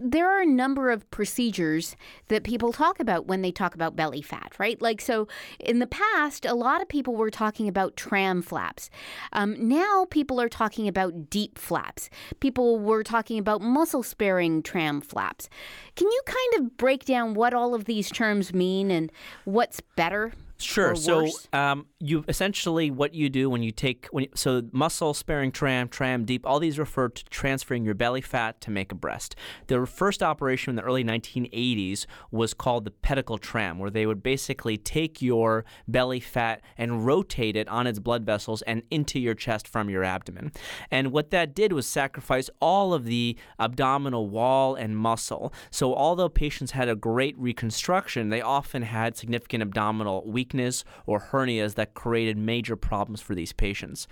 there 0.00 0.30
are 0.30 0.42
a 0.42 0.46
number 0.46 0.90
of 0.90 1.10
procedures 1.10 1.96
that 2.28 2.44
people 2.44 2.72
talk 2.72 3.00
about 3.00 3.26
when 3.26 3.42
they 3.42 3.50
talk 3.50 3.74
about 3.74 3.96
belly 3.96 4.22
fat, 4.22 4.52
right? 4.58 4.80
Like, 4.80 5.00
so 5.00 5.26
in 5.58 5.78
the 5.78 5.86
past, 5.86 6.44
a 6.44 6.54
lot 6.54 6.82
of 6.82 6.88
people 6.88 7.16
were 7.16 7.30
talking 7.30 7.66
about 7.66 7.96
tram 7.96 8.42
flaps. 8.42 8.90
Um, 9.32 9.68
now 9.68 10.06
people 10.10 10.40
are 10.40 10.48
talking 10.48 10.86
about 10.86 11.30
DIEP 11.30 11.58
flaps. 11.58 12.10
People 12.40 12.78
were 12.78 13.02
talking 13.02 13.38
about 13.38 13.62
muscle 13.62 14.02
sparing 14.02 14.62
tram 14.62 15.00
flaps. 15.00 15.48
Can 15.96 16.08
you 16.08 16.20
kind 16.26 16.54
of 16.64 16.76
break 16.76 17.04
down 17.04 17.34
what 17.34 17.54
all 17.54 17.74
of 17.74 17.86
these 17.86 18.10
terms 18.10 18.52
mean 18.52 18.90
and 18.90 19.10
what's 19.44 19.80
better? 19.96 20.32
Sure. 20.64 20.94
So 20.96 21.28
um, 21.52 21.86
you 22.00 22.24
essentially 22.28 22.90
what 22.90 23.14
you 23.14 23.28
do 23.28 23.48
when 23.50 23.62
you 23.62 23.70
take 23.70 24.06
when 24.10 24.24
you, 24.24 24.30
so 24.34 24.62
muscle 24.72 25.14
sparing 25.14 25.52
tram, 25.52 25.88
tram 25.88 26.24
DIEP 26.24 26.40
all 26.44 26.58
these 26.58 26.78
refer 26.78 27.08
to 27.08 27.24
transferring 27.26 27.84
your 27.84 27.94
belly 27.94 28.20
fat 28.20 28.60
to 28.62 28.70
make 28.70 28.92
a 28.92 28.94
breast. 28.94 29.36
The 29.66 29.86
first 29.86 30.22
operation 30.22 30.70
in 30.70 30.76
the 30.76 30.82
early 30.82 31.04
1980s 31.04 32.06
was 32.30 32.54
called 32.54 32.84
the 32.84 32.90
pedicle 32.90 33.38
tram, 33.38 33.78
where 33.78 33.90
they 33.90 34.06
would 34.06 34.22
basically 34.22 34.76
take 34.76 35.20
your 35.20 35.64
belly 35.86 36.20
fat 36.20 36.62
and 36.76 37.06
rotate 37.06 37.56
it 37.56 37.68
on 37.68 37.86
its 37.86 37.98
blood 37.98 38.24
vessels 38.24 38.62
and 38.62 38.82
into 38.90 39.20
your 39.20 39.34
chest 39.34 39.68
from 39.68 39.90
your 39.90 40.04
abdomen. 40.04 40.52
And 40.90 41.12
what 41.12 41.30
that 41.30 41.54
did 41.54 41.72
was 41.72 41.86
sacrifice 41.86 42.48
all 42.60 42.94
of 42.94 43.04
the 43.04 43.36
abdominal 43.58 44.28
wall 44.28 44.74
and 44.74 44.96
muscle. 44.96 45.52
So 45.70 45.94
although 45.94 46.28
patients 46.28 46.72
had 46.72 46.88
a 46.88 46.96
great 46.96 47.38
reconstruction, 47.38 48.28
they 48.28 48.40
often 48.40 48.82
had 48.82 49.16
significant 49.16 49.62
abdominal 49.62 50.24
weakness 50.26 50.53
weakness 50.54 50.84
or 51.06 51.20
hernias 51.20 51.74
that 51.74 51.94
created 51.94 52.36
major 52.38 52.76
problems 52.76 53.20
for 53.20 53.34
these 53.34 53.52
patients. 53.52 54.06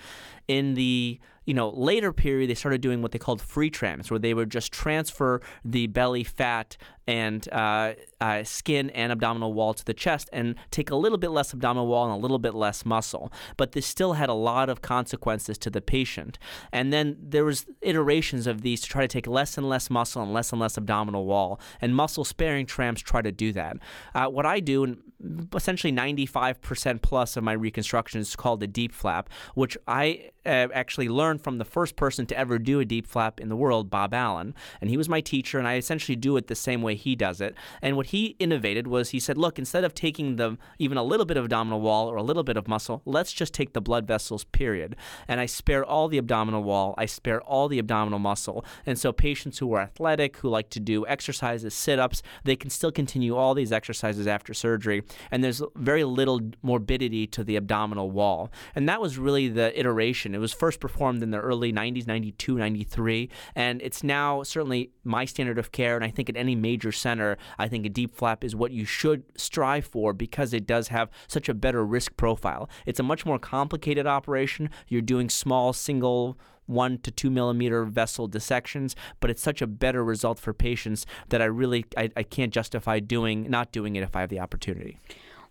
In 0.48 0.74
the 0.74 1.20
you 1.44 1.54
know, 1.54 1.70
later 1.70 2.12
period, 2.12 2.50
they 2.50 2.54
started 2.54 2.80
doing 2.80 3.02
what 3.02 3.12
they 3.12 3.18
called 3.18 3.40
free 3.40 3.70
trams, 3.70 4.10
where 4.10 4.18
they 4.18 4.34
would 4.34 4.50
just 4.50 4.72
transfer 4.72 5.40
the 5.64 5.86
belly 5.88 6.24
fat 6.24 6.76
and 7.06 7.48
uh, 7.52 7.94
uh, 8.20 8.44
skin 8.44 8.90
and 8.90 9.10
abdominal 9.10 9.52
wall 9.52 9.74
to 9.74 9.84
the 9.84 9.94
chest 9.94 10.30
and 10.32 10.54
take 10.70 10.90
a 10.90 10.94
little 10.94 11.18
bit 11.18 11.30
less 11.30 11.52
abdominal 11.52 11.86
wall 11.86 12.04
and 12.04 12.14
a 12.14 12.16
little 12.16 12.38
bit 12.38 12.54
less 12.54 12.84
muscle. 12.84 13.32
But 13.56 13.72
this 13.72 13.86
still 13.86 14.12
had 14.12 14.28
a 14.28 14.34
lot 14.34 14.68
of 14.68 14.82
consequences 14.82 15.58
to 15.58 15.70
the 15.70 15.80
patient. 15.80 16.38
And 16.70 16.92
then 16.92 17.16
there 17.20 17.44
was 17.44 17.66
iterations 17.80 18.46
of 18.46 18.62
these 18.62 18.80
to 18.82 18.88
try 18.88 19.02
to 19.02 19.08
take 19.08 19.26
less 19.26 19.58
and 19.58 19.68
less 19.68 19.90
muscle 19.90 20.22
and 20.22 20.32
less 20.32 20.52
and 20.52 20.60
less 20.60 20.76
abdominal 20.76 21.26
wall. 21.26 21.60
And 21.80 21.96
muscle 21.96 22.24
sparing 22.24 22.66
trams 22.66 23.02
try 23.02 23.22
to 23.22 23.32
do 23.32 23.52
that. 23.52 23.78
Uh, 24.14 24.26
what 24.26 24.46
I 24.46 24.60
do, 24.60 24.84
and 24.84 25.48
essentially 25.54 25.92
95% 25.92 27.02
plus 27.02 27.36
of 27.36 27.44
my 27.44 27.52
reconstruction 27.52 28.20
is 28.20 28.36
called 28.36 28.60
the 28.60 28.68
DIEP 28.68 28.92
flap, 28.92 29.28
which 29.54 29.76
I 29.86 30.30
uh, 30.44 30.68
actually 30.74 31.08
learned 31.08 31.31
from 31.38 31.58
the 31.58 31.64
first 31.64 31.96
person 31.96 32.26
to 32.26 32.38
ever 32.38 32.58
do 32.58 32.80
a 32.80 32.84
DIEP 32.84 33.06
flap 33.06 33.40
in 33.40 33.48
the 33.48 33.56
world, 33.56 33.90
Bob 33.90 34.14
Allen. 34.14 34.54
And 34.80 34.90
he 34.90 34.96
was 34.96 35.08
my 35.08 35.20
teacher, 35.20 35.58
and 35.58 35.68
I 35.68 35.76
essentially 35.76 36.16
do 36.16 36.36
it 36.36 36.46
the 36.46 36.54
same 36.54 36.82
way 36.82 36.94
he 36.94 37.14
does 37.14 37.40
it. 37.40 37.54
And 37.80 37.96
what 37.96 38.06
he 38.06 38.36
innovated 38.38 38.86
was 38.86 39.10
he 39.10 39.20
said, 39.20 39.38
look, 39.38 39.58
instead 39.58 39.84
of 39.84 39.94
taking 39.94 40.36
the 40.36 40.58
even 40.78 40.98
a 40.98 41.02
little 41.02 41.26
bit 41.26 41.36
of 41.36 41.44
abdominal 41.44 41.80
wall 41.80 42.08
or 42.08 42.16
a 42.16 42.22
little 42.22 42.42
bit 42.42 42.56
of 42.56 42.68
muscle, 42.68 43.02
let's 43.04 43.32
just 43.32 43.54
take 43.54 43.72
the 43.72 43.80
blood 43.80 44.06
vessels, 44.06 44.44
period. 44.44 44.96
And 45.28 45.40
I 45.40 45.46
spare 45.46 45.84
all 45.84 46.08
the 46.08 46.18
abdominal 46.18 46.62
wall, 46.62 46.94
I 46.98 47.06
spare 47.06 47.40
all 47.42 47.68
the 47.68 47.78
abdominal 47.78 48.18
muscle. 48.18 48.64
And 48.84 48.98
so 48.98 49.12
patients 49.12 49.58
who 49.58 49.72
are 49.74 49.80
athletic, 49.80 50.38
who 50.38 50.48
like 50.48 50.70
to 50.70 50.80
do 50.80 51.06
exercises, 51.06 51.74
sit 51.74 51.98
ups, 51.98 52.22
they 52.44 52.56
can 52.56 52.70
still 52.70 52.92
continue 52.92 53.36
all 53.36 53.54
these 53.54 53.72
exercises 53.72 54.26
after 54.26 54.54
surgery. 54.54 55.02
And 55.30 55.42
there's 55.42 55.62
very 55.76 56.04
little 56.04 56.40
morbidity 56.62 57.26
to 57.28 57.44
the 57.44 57.56
abdominal 57.56 58.10
wall. 58.10 58.50
And 58.74 58.88
that 58.88 59.00
was 59.00 59.18
really 59.18 59.48
the 59.48 59.78
iteration. 59.78 60.34
It 60.34 60.38
was 60.38 60.52
first 60.52 60.80
performed 60.80 61.21
in 61.22 61.30
the 61.30 61.38
early 61.38 61.72
90s, 61.72 62.06
92, 62.06 62.56
93. 62.56 63.30
And 63.54 63.80
it's 63.82 64.02
now 64.02 64.42
certainly 64.42 64.90
my 65.04 65.24
standard 65.24 65.58
of 65.58 65.72
care. 65.72 65.96
And 65.96 66.04
I 66.04 66.10
think 66.10 66.28
at 66.28 66.36
any 66.36 66.54
major 66.54 66.92
center, 66.92 67.36
I 67.58 67.68
think 67.68 67.86
a 67.86 67.90
DIEP 67.90 68.14
flap 68.14 68.44
is 68.44 68.54
what 68.54 68.72
you 68.72 68.84
should 68.84 69.24
strive 69.36 69.86
for 69.86 70.12
because 70.12 70.52
it 70.52 70.66
does 70.66 70.88
have 70.88 71.10
such 71.28 71.48
a 71.48 71.54
better 71.54 71.84
risk 71.84 72.16
profile. 72.16 72.68
It's 72.86 73.00
a 73.00 73.04
much 73.04 73.24
more 73.26 73.38
complicated 73.38 74.06
operation. 74.06 74.70
You're 74.88 75.02
doing 75.02 75.28
small, 75.28 75.72
single, 75.72 76.38
one 76.66 76.98
to 76.98 77.10
two 77.10 77.30
millimeter 77.30 77.84
vessel 77.84 78.26
dissections, 78.26 78.94
but 79.20 79.30
it's 79.30 79.42
such 79.42 79.62
a 79.62 79.66
better 79.66 80.04
result 80.04 80.38
for 80.38 80.52
patients 80.52 81.06
that 81.28 81.42
I 81.42 81.46
really 81.46 81.84
I, 81.96 82.10
I 82.16 82.22
can't 82.22 82.52
justify 82.52 83.00
doing 83.00 83.50
not 83.50 83.72
doing 83.72 83.96
it 83.96 84.02
if 84.02 84.16
I 84.16 84.20
have 84.20 84.30
the 84.30 84.40
opportunity. 84.40 84.98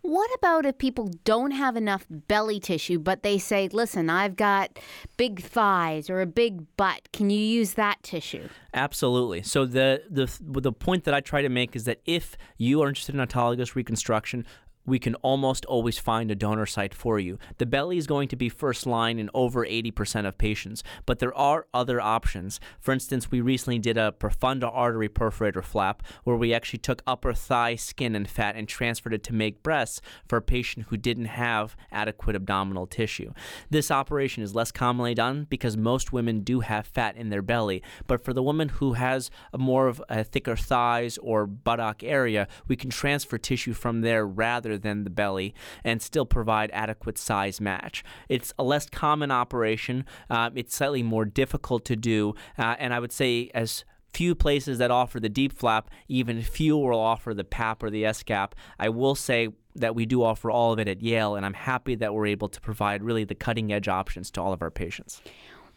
What 0.01 0.31
about 0.35 0.65
if 0.65 0.77
people 0.79 1.11
don't 1.23 1.51
have 1.51 1.75
enough 1.75 2.05
belly 2.09 2.59
tissue, 2.59 2.97
but 2.97 3.21
they 3.21 3.37
say, 3.37 3.69
listen, 3.71 4.09
I've 4.09 4.35
got 4.35 4.79
big 5.15 5.41
thighs 5.41 6.09
or 6.09 6.21
a 6.21 6.25
big 6.25 6.65
butt? 6.75 7.11
Can 7.13 7.29
you 7.29 7.39
use 7.39 7.73
that 7.73 8.01
tissue? 8.01 8.49
Absolutely. 8.73 9.43
So 9.43 9.65
the 9.65 10.03
the 10.09 10.27
the 10.41 10.71
point 10.71 11.03
that 11.03 11.13
I 11.13 11.19
try 11.19 11.41
to 11.41 11.49
make 11.49 11.75
is 11.75 11.83
that 11.85 12.01
if 12.05 12.35
you 12.57 12.81
are 12.81 12.87
interested 12.87 13.13
in 13.13 13.21
autologous 13.21 13.75
reconstruction, 13.75 14.45
we 14.85 14.99
can 14.99 15.15
almost 15.15 15.65
always 15.65 15.97
find 15.97 16.31
a 16.31 16.35
donor 16.35 16.65
site 16.65 16.93
for 16.93 17.19
you. 17.19 17.37
The 17.57 17.65
belly 17.65 17.97
is 17.97 18.07
going 18.07 18.27
to 18.29 18.35
be 18.35 18.49
first 18.49 18.85
line 18.85 19.19
in 19.19 19.29
over 19.33 19.65
80% 19.65 20.25
of 20.25 20.37
patients, 20.37 20.83
but 21.05 21.19
there 21.19 21.35
are 21.35 21.67
other 21.73 22.01
options. 22.01 22.59
For 22.79 22.91
instance, 22.91 23.31
we 23.31 23.41
recently 23.41 23.79
did 23.79 23.97
a 23.97 24.13
profunda 24.17 24.69
artery 24.71 25.09
perforator 25.09 25.63
flap 25.63 26.03
where 26.23 26.35
we 26.35 26.53
actually 26.53 26.79
took 26.79 27.03
upper 27.05 27.33
thigh 27.33 27.75
skin 27.75 28.15
and 28.15 28.27
fat 28.27 28.55
and 28.55 28.67
transferred 28.67 29.13
it 29.13 29.23
to 29.23 29.33
make 29.33 29.63
breasts 29.63 30.01
for 30.27 30.37
a 30.37 30.41
patient 30.41 30.87
who 30.89 30.97
didn't 30.97 31.25
have 31.25 31.75
adequate 31.91 32.35
abdominal 32.35 32.87
tissue. 32.87 33.33
This 33.69 33.91
operation 33.91 34.43
is 34.43 34.55
less 34.55 34.71
commonly 34.71 35.13
done 35.13 35.45
because 35.49 35.77
most 35.77 36.11
women 36.11 36.41
do 36.41 36.61
have 36.61 36.87
fat 36.87 37.15
in 37.15 37.29
their 37.29 37.41
belly, 37.41 37.83
but 38.07 38.23
for 38.23 38.33
the 38.33 38.43
woman 38.43 38.69
who 38.69 38.93
has 38.93 39.29
more 39.57 39.87
of 39.87 40.01
a 40.09 40.23
thicker 40.23 40.55
thighs 40.55 41.17
or 41.19 41.45
buttock 41.45 42.03
area, 42.03 42.47
we 42.67 42.75
can 42.75 42.89
transfer 42.89 43.37
tissue 43.37 43.73
from 43.73 44.01
there 44.01 44.25
rather 44.25 44.70
than 44.77 45.03
the 45.03 45.09
belly 45.09 45.53
and 45.83 46.01
still 46.01 46.25
provide 46.25 46.69
adequate 46.71 47.17
size 47.17 47.61
match. 47.61 48.03
It's 48.29 48.53
a 48.57 48.63
less 48.63 48.89
common 48.89 49.31
operation. 49.31 50.05
Uh, 50.29 50.49
it's 50.55 50.75
slightly 50.75 51.03
more 51.03 51.25
difficult 51.25 51.85
to 51.85 51.95
do, 51.95 52.35
uh, 52.57 52.75
and 52.79 52.93
I 52.93 52.99
would 52.99 53.11
say 53.11 53.51
as 53.53 53.83
few 54.13 54.35
places 54.35 54.77
that 54.77 54.91
offer 54.91 55.19
the 55.19 55.29
DIEP 55.29 55.53
flap, 55.53 55.89
even 56.07 56.41
fewer 56.41 56.91
will 56.91 56.99
offer 56.99 57.33
the 57.33 57.43
PAP 57.43 57.83
or 57.83 57.89
the 57.89 58.03
SGAP. 58.03 58.51
I 58.77 58.89
will 58.89 59.15
say 59.15 59.49
that 59.75 59.95
we 59.95 60.05
do 60.05 60.23
offer 60.23 60.51
all 60.51 60.73
of 60.73 60.79
it 60.79 60.87
at 60.87 61.01
Yale, 61.01 61.35
and 61.35 61.45
I'm 61.45 61.53
happy 61.53 61.95
that 61.95 62.13
we're 62.13 62.25
able 62.25 62.49
to 62.49 62.59
provide 62.59 63.03
really 63.03 63.23
the 63.23 63.35
cutting 63.35 63.71
edge 63.71 63.87
options 63.87 64.29
to 64.31 64.41
all 64.41 64.51
of 64.53 64.61
our 64.61 64.71
patients. 64.71 65.21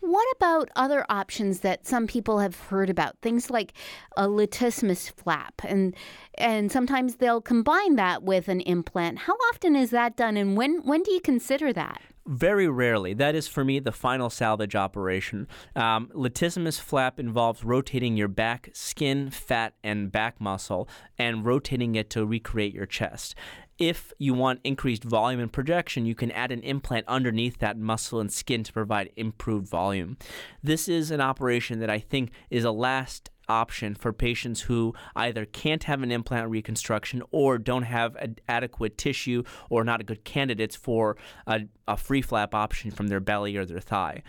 What 0.06 0.26
about 0.36 0.68
other 0.76 1.06
options 1.08 1.60
that 1.60 1.86
some 1.86 2.06
people 2.06 2.38
have 2.38 2.56
heard 2.56 2.90
about? 2.90 3.16
Things 3.22 3.48
like 3.48 3.72
a 4.16 4.28
latissimus 4.28 5.10
flap, 5.10 5.62
and 5.64 5.96
and 6.36 6.70
sometimes 6.70 7.16
they'll 7.16 7.40
combine 7.40 7.96
that 7.96 8.22
with 8.22 8.48
an 8.48 8.60
implant. 8.60 9.20
How 9.20 9.34
often 9.52 9.74
is 9.74 9.90
that 9.90 10.14
done, 10.14 10.36
and 10.36 10.58
when 10.58 10.82
when 10.84 11.02
do 11.02 11.10
you 11.10 11.20
consider 11.20 11.72
that? 11.72 12.02
Very 12.26 12.68
rarely. 12.68 13.12
That 13.12 13.34
is 13.34 13.48
for 13.48 13.64
me 13.64 13.78
the 13.80 13.92
final 13.92 14.30
salvage 14.30 14.74
operation. 14.74 15.46
Um, 15.76 16.10
latissimus 16.14 16.80
flap 16.80 17.20
involves 17.20 17.64
rotating 17.64 18.16
your 18.16 18.28
back 18.28 18.70
skin, 18.72 19.28
fat, 19.28 19.74
and 19.82 20.10
back 20.10 20.40
muscle 20.40 20.88
and 21.18 21.44
rotating 21.44 21.96
it 21.96 22.08
to 22.10 22.24
recreate 22.24 22.72
your 22.72 22.86
chest 22.86 23.34
if 23.78 24.12
you 24.18 24.34
want 24.34 24.60
increased 24.64 25.04
volume 25.04 25.40
and 25.40 25.52
projection, 25.52 26.06
you 26.06 26.14
can 26.14 26.30
add 26.30 26.52
an 26.52 26.60
implant 26.60 27.06
underneath 27.08 27.58
that 27.58 27.78
muscle 27.78 28.20
and 28.20 28.32
skin 28.32 28.62
to 28.64 28.72
provide 28.72 29.10
improved 29.16 29.68
volume. 29.68 30.16
This 30.62 30.88
is 30.88 31.10
an 31.10 31.20
operation 31.20 31.80
that 31.80 31.90
I 31.90 31.98
think 31.98 32.30
is 32.50 32.64
a 32.64 32.70
last 32.70 33.30
option 33.48 33.94
for 33.94 34.12
patients 34.12 34.62
who 34.62 34.94
either 35.14 35.44
can't 35.44 35.84
have 35.84 36.02
an 36.02 36.10
implant 36.10 36.48
reconstruction 36.48 37.22
or 37.30 37.58
don't 37.58 37.82
have 37.82 38.16
adequate 38.48 38.96
tissue 38.96 39.42
or 39.68 39.84
not 39.84 40.00
a 40.00 40.04
good 40.04 40.24
candidates 40.24 40.76
for 40.76 41.16
a, 41.46 41.62
a 41.86 41.96
free 41.96 42.22
flap 42.22 42.54
option 42.54 42.90
from 42.90 43.08
their 43.08 43.20
belly 43.20 43.56
or 43.56 43.66
their 43.66 43.80
thigh. 43.80 44.22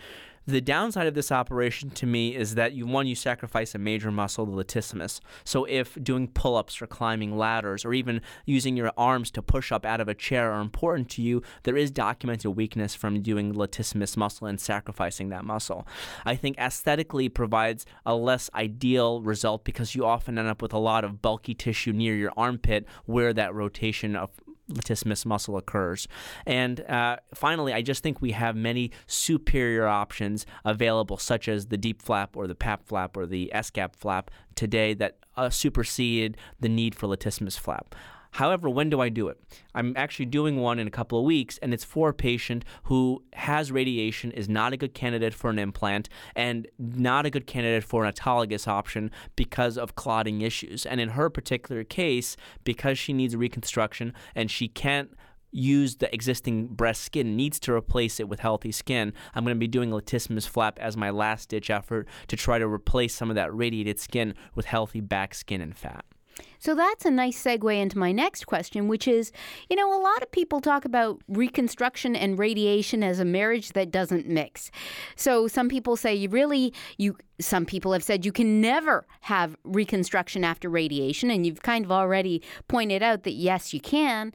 The 0.48 0.60
downside 0.60 1.08
of 1.08 1.14
this 1.14 1.32
operation 1.32 1.90
to 1.90 2.06
me 2.06 2.36
is 2.36 2.54
that 2.54 2.72
you 2.72 2.86
one 2.86 3.08
you 3.08 3.16
sacrifice 3.16 3.74
a 3.74 3.78
major 3.78 4.12
muscle, 4.12 4.46
the 4.46 4.64
latissimus. 4.64 5.18
So 5.42 5.64
if 5.64 5.98
doing 6.00 6.28
pull-ups 6.28 6.80
or 6.80 6.86
climbing 6.86 7.36
ladders 7.36 7.84
or 7.84 7.92
even 7.92 8.20
using 8.44 8.76
your 8.76 8.92
arms 8.96 9.32
to 9.32 9.42
push 9.42 9.72
up 9.72 9.84
out 9.84 10.00
of 10.00 10.06
a 10.06 10.14
chair 10.14 10.52
are 10.52 10.60
important 10.60 11.10
to 11.10 11.22
you, 11.22 11.42
there 11.64 11.76
is 11.76 11.90
documented 11.90 12.56
weakness 12.56 12.94
from 12.94 13.22
doing 13.22 13.54
latissimus 13.54 14.16
muscle 14.16 14.46
and 14.46 14.60
sacrificing 14.60 15.30
that 15.30 15.44
muscle. 15.44 15.84
I 16.24 16.36
think 16.36 16.56
aesthetically 16.58 17.28
provides 17.28 17.84
a 18.04 18.14
less 18.14 18.48
ideal 18.54 19.22
result 19.22 19.64
because 19.64 19.96
you 19.96 20.06
often 20.06 20.38
end 20.38 20.46
up 20.46 20.62
with 20.62 20.72
a 20.72 20.78
lot 20.78 21.04
of 21.04 21.20
bulky 21.20 21.54
tissue 21.54 21.92
near 21.92 22.14
your 22.14 22.32
armpit 22.36 22.86
where 23.04 23.32
that 23.32 23.52
rotation 23.52 24.14
of 24.14 24.30
latissimus 24.70 25.24
muscle 25.24 25.56
occurs. 25.56 26.08
And 26.44 26.80
uh, 26.82 27.16
finally, 27.34 27.72
I 27.72 27.82
just 27.82 28.02
think 28.02 28.20
we 28.20 28.32
have 28.32 28.56
many 28.56 28.90
superior 29.06 29.86
options 29.86 30.46
available, 30.64 31.18
such 31.18 31.48
as 31.48 31.66
the 31.66 31.78
DIEP 31.78 32.02
flap 32.02 32.36
or 32.36 32.46
the 32.46 32.54
PAP 32.54 32.86
flap 32.86 33.16
or 33.16 33.26
the 33.26 33.50
SGAP 33.54 33.96
flap 33.96 34.30
today 34.54 34.94
that 34.94 35.18
uh, 35.36 35.50
supersede 35.50 36.36
the 36.60 36.68
need 36.68 36.94
for 36.94 37.06
latissimus 37.06 37.58
flap. 37.58 37.94
However, 38.32 38.68
when 38.68 38.90
do 38.90 39.00
I 39.00 39.08
do 39.08 39.28
it? 39.28 39.38
I'm 39.74 39.94
actually 39.96 40.26
doing 40.26 40.60
one 40.60 40.78
in 40.78 40.86
a 40.86 40.90
couple 40.90 41.18
of 41.18 41.24
weeks, 41.24 41.58
and 41.58 41.72
it's 41.72 41.84
for 41.84 42.10
a 42.10 42.14
patient 42.14 42.64
who 42.84 43.22
has 43.34 43.72
radiation, 43.72 44.30
is 44.32 44.48
not 44.48 44.72
a 44.72 44.76
good 44.76 44.94
candidate 44.94 45.34
for 45.34 45.50
an 45.50 45.58
implant, 45.58 46.08
and 46.34 46.66
not 46.78 47.26
a 47.26 47.30
good 47.30 47.46
candidate 47.46 47.84
for 47.84 48.04
an 48.04 48.12
autologous 48.12 48.68
option 48.68 49.10
because 49.36 49.78
of 49.78 49.94
clotting 49.94 50.40
issues. 50.40 50.86
And 50.86 51.00
in 51.00 51.10
her 51.10 51.30
particular 51.30 51.84
case, 51.84 52.36
because 52.64 52.98
she 52.98 53.12
needs 53.12 53.36
reconstruction 53.36 54.12
and 54.34 54.50
she 54.50 54.68
can't 54.68 55.10
use 55.52 55.96
the 55.96 56.12
existing 56.14 56.66
breast 56.66 57.02
skin 57.02 57.34
needs 57.36 57.58
to 57.60 57.72
replace 57.72 58.20
it 58.20 58.28
with 58.28 58.40
healthy 58.40 58.72
skin. 58.72 59.12
I'm 59.34 59.44
going 59.44 59.56
to 59.56 59.58
be 59.58 59.68
doing 59.68 59.90
latissimus 59.90 60.46
flap 60.46 60.78
as 60.78 60.96
my 60.96 61.10
last 61.10 61.48
ditch 61.48 61.70
effort 61.70 62.06
to 62.28 62.36
try 62.36 62.58
to 62.58 62.68
replace 62.68 63.14
some 63.14 63.30
of 63.30 63.36
that 63.36 63.54
radiated 63.54 63.98
skin 63.98 64.34
with 64.54 64.66
healthy 64.66 65.00
back 65.00 65.34
skin 65.34 65.60
and 65.60 65.76
fat. 65.76 66.04
So 66.58 66.74
that's 66.74 67.04
a 67.04 67.10
nice 67.10 67.42
segue 67.42 67.80
into 67.80 67.98
my 67.98 68.12
next 68.12 68.46
question, 68.46 68.88
which 68.88 69.06
is 69.06 69.32
you 69.70 69.76
know, 69.76 69.98
a 69.98 70.02
lot 70.02 70.22
of 70.22 70.30
people 70.30 70.60
talk 70.60 70.84
about 70.84 71.20
reconstruction 71.28 72.16
and 72.16 72.38
radiation 72.38 73.02
as 73.02 73.20
a 73.20 73.24
marriage 73.24 73.70
that 73.70 73.90
doesn't 73.90 74.26
mix. 74.26 74.70
So 75.14 75.48
some 75.48 75.68
people 75.68 75.96
say 75.96 76.14
you 76.14 76.28
really, 76.28 76.72
you, 76.98 77.16
some 77.40 77.66
people 77.66 77.92
have 77.92 78.02
said 78.02 78.24
you 78.24 78.32
can 78.32 78.60
never 78.60 79.06
have 79.22 79.56
reconstruction 79.64 80.44
after 80.44 80.68
radiation, 80.68 81.30
and 81.30 81.46
you've 81.46 81.62
kind 81.62 81.84
of 81.84 81.92
already 81.92 82.42
pointed 82.68 83.02
out 83.02 83.22
that 83.24 83.34
yes, 83.34 83.72
you 83.72 83.80
can. 83.80 84.32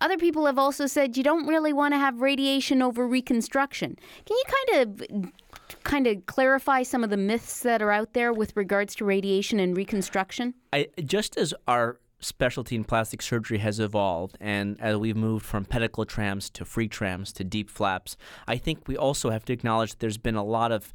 Other 0.00 0.16
people 0.16 0.46
have 0.46 0.58
also 0.58 0.86
said 0.86 1.16
you 1.16 1.22
don't 1.22 1.46
really 1.46 1.72
want 1.72 1.94
to 1.94 1.98
have 1.98 2.20
radiation 2.20 2.82
over 2.82 3.06
reconstruction. 3.06 3.96
Can 4.26 4.36
you 4.36 4.44
kind 4.66 4.82
of 4.82 5.32
kind 5.82 6.06
of 6.06 6.26
clarify 6.26 6.82
some 6.82 7.02
of 7.04 7.10
the 7.10 7.16
myths 7.16 7.60
that 7.60 7.82
are 7.82 7.90
out 7.90 8.12
there 8.12 8.32
with 8.32 8.56
regards 8.56 8.94
to 8.96 9.04
radiation 9.04 9.58
and 9.60 9.76
reconstruction? 9.76 10.54
I, 10.72 10.88
just 11.04 11.36
as 11.36 11.54
our 11.66 11.98
specialty 12.20 12.74
in 12.74 12.84
plastic 12.84 13.20
surgery 13.20 13.58
has 13.58 13.78
evolved, 13.78 14.36
and 14.40 14.80
as 14.80 14.96
we've 14.96 15.16
moved 15.16 15.44
from 15.44 15.64
pedicle 15.64 16.04
trams 16.04 16.48
to 16.50 16.64
free 16.64 16.88
trams 16.88 17.32
to 17.34 17.44
DIEP 17.44 17.68
flaps, 17.68 18.16
I 18.46 18.56
think 18.56 18.88
we 18.88 18.96
also 18.96 19.30
have 19.30 19.44
to 19.46 19.52
acknowledge 19.52 19.90
that 19.90 20.00
there's 20.00 20.18
been 20.18 20.36
a 20.36 20.44
lot 20.44 20.72
of 20.72 20.92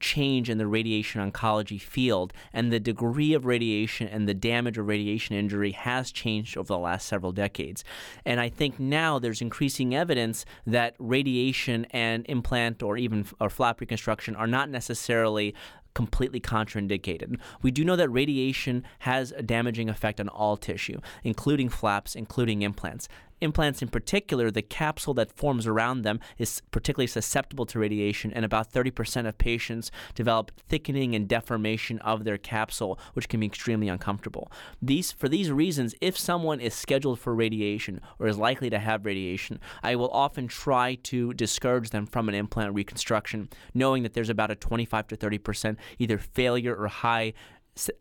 change 0.00 0.48
in 0.48 0.58
the 0.58 0.66
radiation 0.66 1.30
oncology 1.30 1.80
field, 1.80 2.32
and 2.52 2.72
the 2.72 2.80
degree 2.80 3.34
of 3.34 3.44
radiation 3.44 4.08
and 4.08 4.28
the 4.28 4.34
damage 4.34 4.78
of 4.78 4.86
radiation 4.86 5.36
injury 5.36 5.72
has 5.72 6.10
changed 6.10 6.56
over 6.56 6.68
the 6.68 6.78
last 6.78 7.06
several 7.06 7.32
decades. 7.32 7.84
And 8.24 8.40
I 8.40 8.48
think 8.48 8.80
now 8.80 9.18
there's 9.18 9.42
increasing 9.42 9.94
evidence 9.94 10.44
that 10.66 10.94
radiation 10.98 11.86
and 11.90 12.24
implant 12.28 12.82
or 12.82 12.96
even 12.96 13.26
or 13.40 13.50
flap 13.50 13.80
reconstruction 13.80 14.36
are 14.36 14.46
not 14.46 14.70
necessarily 14.70 15.54
completely 15.96 16.38
contraindicated. 16.38 17.40
We 17.62 17.70
do 17.70 17.82
know 17.82 17.96
that 17.96 18.10
radiation 18.10 18.84
has 19.00 19.32
a 19.32 19.42
damaging 19.42 19.88
effect 19.88 20.20
on 20.20 20.28
all 20.28 20.58
tissue, 20.58 21.00
including 21.24 21.70
flaps, 21.70 22.14
including 22.14 22.60
implants. 22.60 23.08
Implants 23.40 23.82
in 23.82 23.88
particular, 23.88 24.50
the 24.50 24.62
capsule 24.62 25.14
that 25.14 25.32
forms 25.32 25.66
around 25.66 26.02
them 26.02 26.20
is 26.38 26.62
particularly 26.70 27.06
susceptible 27.06 27.66
to 27.66 27.78
radiation, 27.78 28.32
and 28.32 28.44
about 28.44 28.72
30% 28.72 29.26
of 29.26 29.38
patients 29.38 29.90
develop 30.14 30.52
thickening 30.68 31.14
and 31.14 31.28
deformation 31.28 31.98
of 32.00 32.24
their 32.24 32.38
capsule, 32.38 32.98
which 33.14 33.28
can 33.28 33.40
be 33.40 33.46
extremely 33.46 33.88
uncomfortable. 33.88 34.50
These, 34.80 35.12
for 35.12 35.28
these 35.28 35.50
reasons, 35.50 35.94
if 36.00 36.16
someone 36.16 36.60
is 36.60 36.74
scheduled 36.74 37.18
for 37.18 37.34
radiation 37.34 38.00
or 38.18 38.28
is 38.28 38.38
likely 38.38 38.70
to 38.70 38.78
have 38.78 39.04
radiation, 39.04 39.60
I 39.82 39.96
will 39.96 40.10
often 40.10 40.48
try 40.48 40.96
to 41.04 41.32
discourage 41.34 41.90
them 41.90 42.06
from 42.06 42.28
an 42.28 42.34
implant 42.34 42.74
reconstruction, 42.74 43.48
knowing 43.74 44.02
that 44.02 44.14
there's 44.14 44.30
about 44.30 44.50
a 44.50 44.56
25 44.56 45.08
to 45.08 45.16
30% 45.16 45.76
either 45.98 46.18
failure 46.18 46.74
or 46.74 46.88
high 46.88 47.34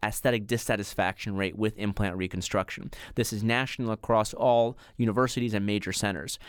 aesthetic 0.04 0.48
dissatisfaction 0.48 1.36
rate 1.36 1.58
with 1.58 1.78
implant 1.78 2.18
reconstruction. 2.18 2.92
This 3.16 3.34
is 3.34 3.44
national 3.44 3.92
across 3.92 4.34
all 4.34 4.78
universities 4.98 5.54
and 5.54 5.66
major 5.66 5.94
centers. 5.94 6.40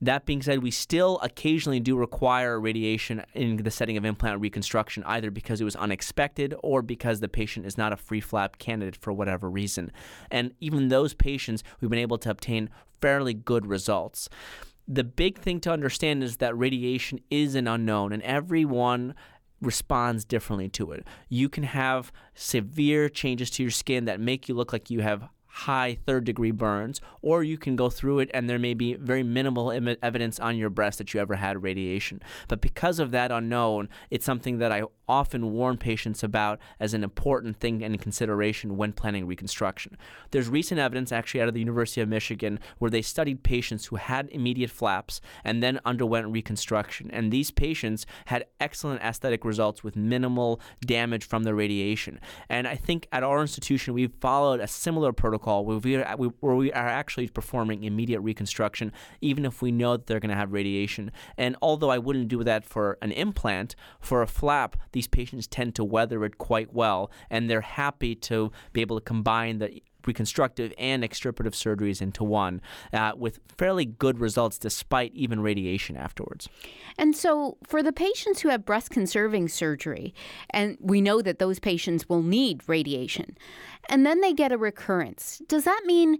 That 0.00 0.26
being 0.26 0.42
said, 0.42 0.62
we 0.62 0.70
still 0.70 1.18
occasionally 1.22 1.80
do 1.80 1.96
require 1.96 2.60
radiation 2.60 3.24
in 3.32 3.56
the 3.56 3.70
setting 3.70 3.96
of 3.96 4.04
implant 4.04 4.40
reconstruction, 4.40 5.02
either 5.04 5.30
because 5.30 5.60
it 5.60 5.64
was 5.64 5.76
unexpected 5.76 6.54
or 6.62 6.82
because 6.82 7.20
the 7.20 7.28
patient 7.28 7.64
is 7.64 7.78
not 7.78 7.92
a 7.92 7.96
free 7.96 8.20
flap 8.20 8.58
candidate 8.58 8.96
for 8.96 9.12
whatever 9.12 9.48
reason. 9.48 9.90
And 10.30 10.52
even 10.60 10.88
those 10.88 11.14
patients, 11.14 11.62
we've 11.80 11.90
been 11.90 11.98
able 11.98 12.18
to 12.18 12.30
obtain 12.30 12.70
fairly 13.00 13.34
good 13.34 13.66
results. 13.66 14.28
The 14.86 15.04
big 15.04 15.38
thing 15.38 15.60
to 15.60 15.72
understand 15.72 16.22
is 16.22 16.36
that 16.38 16.58
radiation 16.58 17.20
is 17.30 17.54
an 17.54 17.66
unknown, 17.66 18.12
and 18.12 18.22
everyone 18.24 19.14
responds 19.64 20.24
differently 20.24 20.68
to 20.70 20.92
it. 20.92 21.06
You 21.28 21.48
can 21.48 21.64
have 21.64 22.12
severe 22.34 23.08
changes 23.08 23.50
to 23.50 23.62
your 23.62 23.70
skin 23.70 24.04
that 24.04 24.20
make 24.20 24.48
you 24.48 24.54
look 24.54 24.72
like 24.72 24.90
you 24.90 25.00
have 25.00 25.28
high 25.54 25.96
third 26.04 26.24
degree 26.24 26.50
burns, 26.50 27.00
or 27.22 27.44
you 27.44 27.56
can 27.56 27.76
go 27.76 27.88
through 27.88 28.18
it 28.18 28.28
and 28.34 28.50
there 28.50 28.58
may 28.58 28.74
be 28.74 28.94
very 28.94 29.22
minimal 29.22 29.70
Im- 29.70 29.96
evidence 30.02 30.40
on 30.40 30.56
your 30.56 30.68
breast 30.68 30.98
that 30.98 31.14
you 31.14 31.20
ever 31.20 31.36
had 31.36 31.62
radiation. 31.62 32.20
But 32.48 32.60
because 32.60 32.98
of 32.98 33.12
that 33.12 33.30
unknown, 33.30 33.88
it's 34.10 34.24
something 34.24 34.58
that 34.58 34.72
I 34.72 34.82
often 35.08 35.52
warn 35.52 35.76
patients 35.76 36.24
about 36.24 36.58
as 36.80 36.92
an 36.92 37.04
important 37.04 37.56
thing 37.56 37.84
and 37.84 38.00
consideration 38.00 38.76
when 38.76 38.92
planning 38.92 39.28
reconstruction. 39.28 39.96
There's 40.32 40.48
recent 40.48 40.80
evidence 40.80 41.12
actually 41.12 41.42
out 41.42 41.48
of 41.48 41.54
the 41.54 41.60
University 41.60 42.00
of 42.00 42.08
Michigan 42.08 42.58
where 42.78 42.90
they 42.90 43.02
studied 43.02 43.44
patients 43.44 43.86
who 43.86 43.96
had 43.96 44.28
immediate 44.30 44.70
flaps 44.70 45.20
and 45.44 45.62
then 45.62 45.78
underwent 45.84 46.26
reconstruction. 46.32 47.12
And 47.12 47.30
these 47.30 47.52
patients 47.52 48.06
had 48.24 48.46
excellent 48.58 49.02
aesthetic 49.02 49.44
results 49.44 49.84
with 49.84 49.94
minimal 49.94 50.60
damage 50.84 51.24
from 51.24 51.44
the 51.44 51.54
radiation. 51.54 52.18
And 52.48 52.66
I 52.66 52.74
think 52.74 53.06
at 53.12 53.22
our 53.22 53.40
institution, 53.40 53.94
we've 53.94 54.14
followed 54.20 54.58
a 54.58 54.66
similar 54.66 55.12
protocol 55.12 55.43
where 55.44 55.78
we 55.78 55.96
are, 55.96 56.16
where 56.16 56.54
we 56.54 56.72
are 56.72 56.88
actually 56.88 57.28
performing 57.28 57.84
immediate 57.84 58.20
reconstruction, 58.20 58.92
even 59.20 59.44
if 59.44 59.62
we 59.62 59.72
know 59.72 59.96
that 59.96 60.06
they're 60.06 60.20
going 60.20 60.30
to 60.30 60.36
have 60.36 60.52
radiation. 60.52 61.10
And 61.36 61.56
although 61.60 61.90
I 61.90 61.98
wouldn't 61.98 62.28
do 62.28 62.42
that 62.44 62.64
for 62.64 62.98
an 63.02 63.12
implant, 63.12 63.76
for 64.00 64.22
a 64.22 64.26
flap, 64.26 64.76
these 64.92 65.06
patients 65.06 65.46
tend 65.46 65.74
to 65.76 65.84
weather 65.84 66.24
it 66.24 66.38
quite 66.38 66.72
well, 66.72 67.10
and 67.30 67.48
they're 67.48 67.60
happy 67.60 68.14
to 68.14 68.50
be 68.72 68.80
able 68.80 68.98
to 68.98 69.04
combine 69.04 69.58
the 69.58 69.82
reconstructive 70.06 70.72
and 70.78 71.02
extirpative 71.02 71.54
surgeries 71.54 72.00
into 72.00 72.24
one 72.24 72.60
uh, 72.92 73.12
with 73.16 73.40
fairly 73.56 73.84
good 73.84 74.18
results 74.18 74.58
despite 74.58 75.12
even 75.14 75.40
radiation 75.40 75.96
afterwards. 75.96 76.48
And 76.98 77.16
so, 77.16 77.56
for 77.66 77.82
the 77.82 77.92
patients 77.92 78.40
who 78.40 78.48
have 78.48 78.64
breast 78.64 78.90
conserving 78.90 79.48
surgery, 79.48 80.14
and 80.50 80.76
we 80.80 81.00
know 81.00 81.22
that 81.22 81.38
those 81.38 81.58
patients 81.58 82.08
will 82.08 82.22
need 82.22 82.62
radiation, 82.68 83.36
and 83.88 84.06
then 84.06 84.20
they 84.20 84.32
get 84.32 84.52
a 84.52 84.58
recurrence, 84.58 85.40
does 85.48 85.64
that 85.64 85.82
mean? 85.84 86.18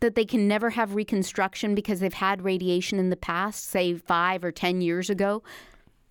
That 0.00 0.14
they 0.14 0.26
can 0.26 0.46
never 0.46 0.70
have 0.70 0.94
reconstruction 0.94 1.74
because 1.74 2.00
they've 2.00 2.12
had 2.12 2.42
radiation 2.42 2.98
in 2.98 3.08
the 3.08 3.16
past, 3.16 3.64
say 3.64 3.94
five 3.94 4.44
or 4.44 4.52
10 4.52 4.82
years 4.82 5.08
ago? 5.08 5.42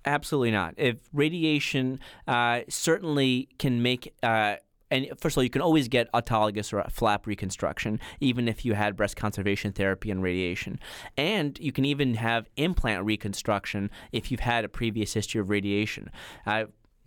Absolutely 0.05 0.51
not. 0.51 0.75
If 0.77 0.97
radiation 1.13 1.99
uh, 2.27 2.61
certainly 2.69 3.49
can 3.57 3.81
make. 3.81 4.13
Uh, 4.21 4.55
and 4.91 5.07
first 5.19 5.33
of 5.35 5.39
all, 5.39 5.43
you 5.43 5.49
can 5.49 5.61
always 5.61 5.87
get 5.87 6.11
autologous 6.11 6.71
or 6.71 6.87
flap 6.89 7.25
reconstruction, 7.25 7.99
even 8.19 8.47
if 8.47 8.63
you 8.65 8.73
had 8.73 8.95
breast 8.95 9.15
conservation 9.15 9.71
therapy 9.71 10.11
and 10.11 10.21
radiation. 10.21 10.79
And 11.17 11.57
you 11.59 11.71
can 11.71 11.85
even 11.85 12.15
have 12.15 12.49
implant 12.55 13.03
reconstruction 13.05 13.89
if 14.11 14.31
you've 14.31 14.41
had 14.41 14.63
a 14.63 14.69
previous 14.69 15.13
history 15.13 15.41
of 15.41 15.49
radiation. 15.49 16.11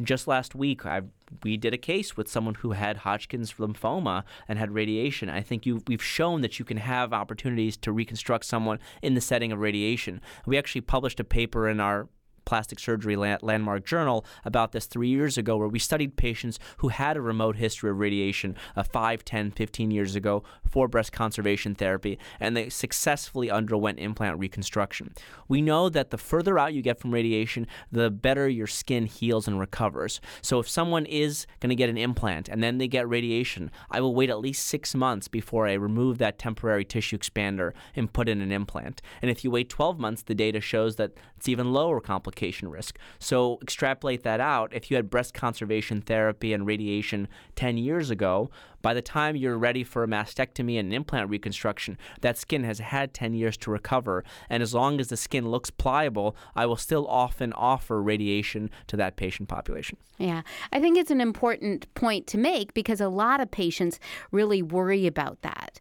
Just 0.01 0.29
last 0.29 0.55
week, 0.55 0.87
I, 0.87 1.03
we 1.43 1.57
did 1.57 1.75
a 1.75 1.79
case 1.79 2.17
with 2.17 2.31
someone 2.31 2.55
who 2.55 2.71
had 2.71 2.99
Hodgkin's 2.99 3.55
lymphoma 3.55 4.23
and 4.47 4.57
had 4.57 4.71
radiation. 4.71 5.29
I 5.29 5.41
think 5.41 5.67
you, 5.67 5.83
we've 5.89 6.03
shown 6.03 6.41
that 6.43 6.61
you 6.61 6.65
can 6.65 6.77
have 6.77 7.13
opportunities 7.13 7.77
to 7.79 7.91
reconstruct 7.91 8.45
someone 8.45 8.79
in 9.03 9.15
the 9.15 9.21
setting 9.21 9.51
of 9.51 9.59
radiation. 9.59 10.21
We 10.47 10.57
actually 10.57 10.83
published 10.83 11.19
a 11.19 11.25
paper 11.25 11.69
in 11.69 11.81
our 11.81 12.09
Plastic 12.49 12.79
Surgery 12.79 13.15
Landmark 13.15 13.85
Journal 13.85 14.25
about 14.43 14.73
this 14.73 14.87
three 14.87 15.11
years 15.11 15.37
ago, 15.37 15.59
where 15.59 15.69
we 15.69 15.79
studied 15.79 16.17
patients 16.17 16.59
who 16.79 16.89
had 16.89 17.19
a 17.19 17.21
remote 17.21 17.57
history 17.57 17.91
of 17.91 17.99
radiation 17.99 18.57
uh, 18.75 18.83
5, 18.83 19.23
10, 19.23 19.51
15 19.51 19.91
years 19.91 20.17
ago 20.17 20.43
for 20.67 20.89
breast 20.89 21.13
conservation 21.13 21.75
therapy, 21.75 22.19
and 22.41 22.57
they 22.57 22.71
successfully 22.71 23.51
underwent 23.51 23.99
implant 23.99 24.39
reconstruction. 24.39 25.13
We 25.47 25.61
know 25.61 25.91
that 25.91 26.09
the 26.09 26.17
further 26.17 26.59
out 26.59 26.73
you 26.73 26.81
get 26.81 26.99
from 26.99 27.13
radiation, 27.13 27.67
the 27.93 28.11
better 28.11 28.49
your 28.49 28.67
skin 28.67 29.05
heals 29.05 29.47
and 29.47 29.61
recovers. 29.61 30.19
So 30.41 30.59
if 30.59 30.71
someone 30.71 31.05
is 31.05 31.47
going 31.61 31.69
to 31.69 31.77
get 31.77 31.91
an 31.91 31.99
implant 31.99 32.49
and 32.49 32.63
then 32.63 32.79
they 32.79 32.89
get 32.89 33.07
radiation, 33.07 33.71
I 33.91 34.01
will 34.01 34.15
wait 34.15 34.31
at 34.31 34.41
least 34.41 34.67
six 34.67 34.95
months 34.95 35.29
before 35.29 35.67
I 35.67 35.75
remove 35.75 36.17
that 36.19 36.39
temporary 36.39 36.87
tissue 36.87 37.19
expander 37.19 37.73
and 37.95 38.11
put 38.11 38.27
in 38.27 38.41
an 38.41 38.53
implant. 38.53 39.03
And 39.21 39.31
if 39.31 39.45
you 39.45 39.51
wait 39.51 39.69
12 39.69 39.99
months, 39.99 40.23
the 40.23 40.35
data 40.35 40.63
shows 40.63 40.97
that 40.97 41.13
it's 41.37 41.49
even 41.51 41.75
lower 41.75 42.01
complication 42.01 42.38
complication 42.39 42.69
risk. 42.69 42.99
So 43.19 43.59
extrapolate 43.63 44.23
that 44.23 44.41
out. 44.41 44.73
If 44.73 44.91
you 44.91 44.97
had 44.97 45.11
breast 45.11 45.35
conservation 45.35 46.01
therapy 46.01 46.53
and 46.53 46.67
radiation 46.67 47.29
10 47.57 47.79
years 47.79 48.11
ago, 48.11 48.51
by 48.81 48.95
the 48.95 49.03
time 49.03 49.35
you're 49.35 49.59
ready 49.59 49.83
for 49.83 50.05
a 50.05 50.07
mastectomy 50.07 50.79
and 50.79 50.95
implant 50.95 51.31
reconstruction, 51.31 51.99
that 52.21 52.39
skin 52.39 52.63
has 52.63 52.79
had 52.79 53.13
10 53.13 53.35
years 53.35 53.57
to 53.59 53.73
recover. 53.73 54.25
And 54.49 54.63
as 54.63 54.73
long 54.73 55.01
as 55.01 55.09
the 55.09 55.17
skin 55.17 55.51
looks 55.51 55.71
pliable, 55.71 56.37
I 56.55 56.67
will 56.67 56.77
still 56.77 57.07
often 57.09 57.53
offer 57.55 58.01
radiation 58.01 58.71
to 58.87 58.97
that 58.97 59.17
patient 59.17 59.49
population. 59.49 59.99
Yeah, 60.19 60.43
I 60.73 60.81
think 60.81 60.97
it's 60.97 61.11
an 61.11 61.21
important 61.21 61.93
point 61.95 62.29
to 62.29 62.39
make 62.39 62.73
because 62.73 63.01
a 63.01 63.09
lot 63.09 63.41
of 63.41 63.51
patients 63.51 63.99
really 64.31 64.63
worry 64.63 65.07
about 65.09 65.43
that. 65.43 65.81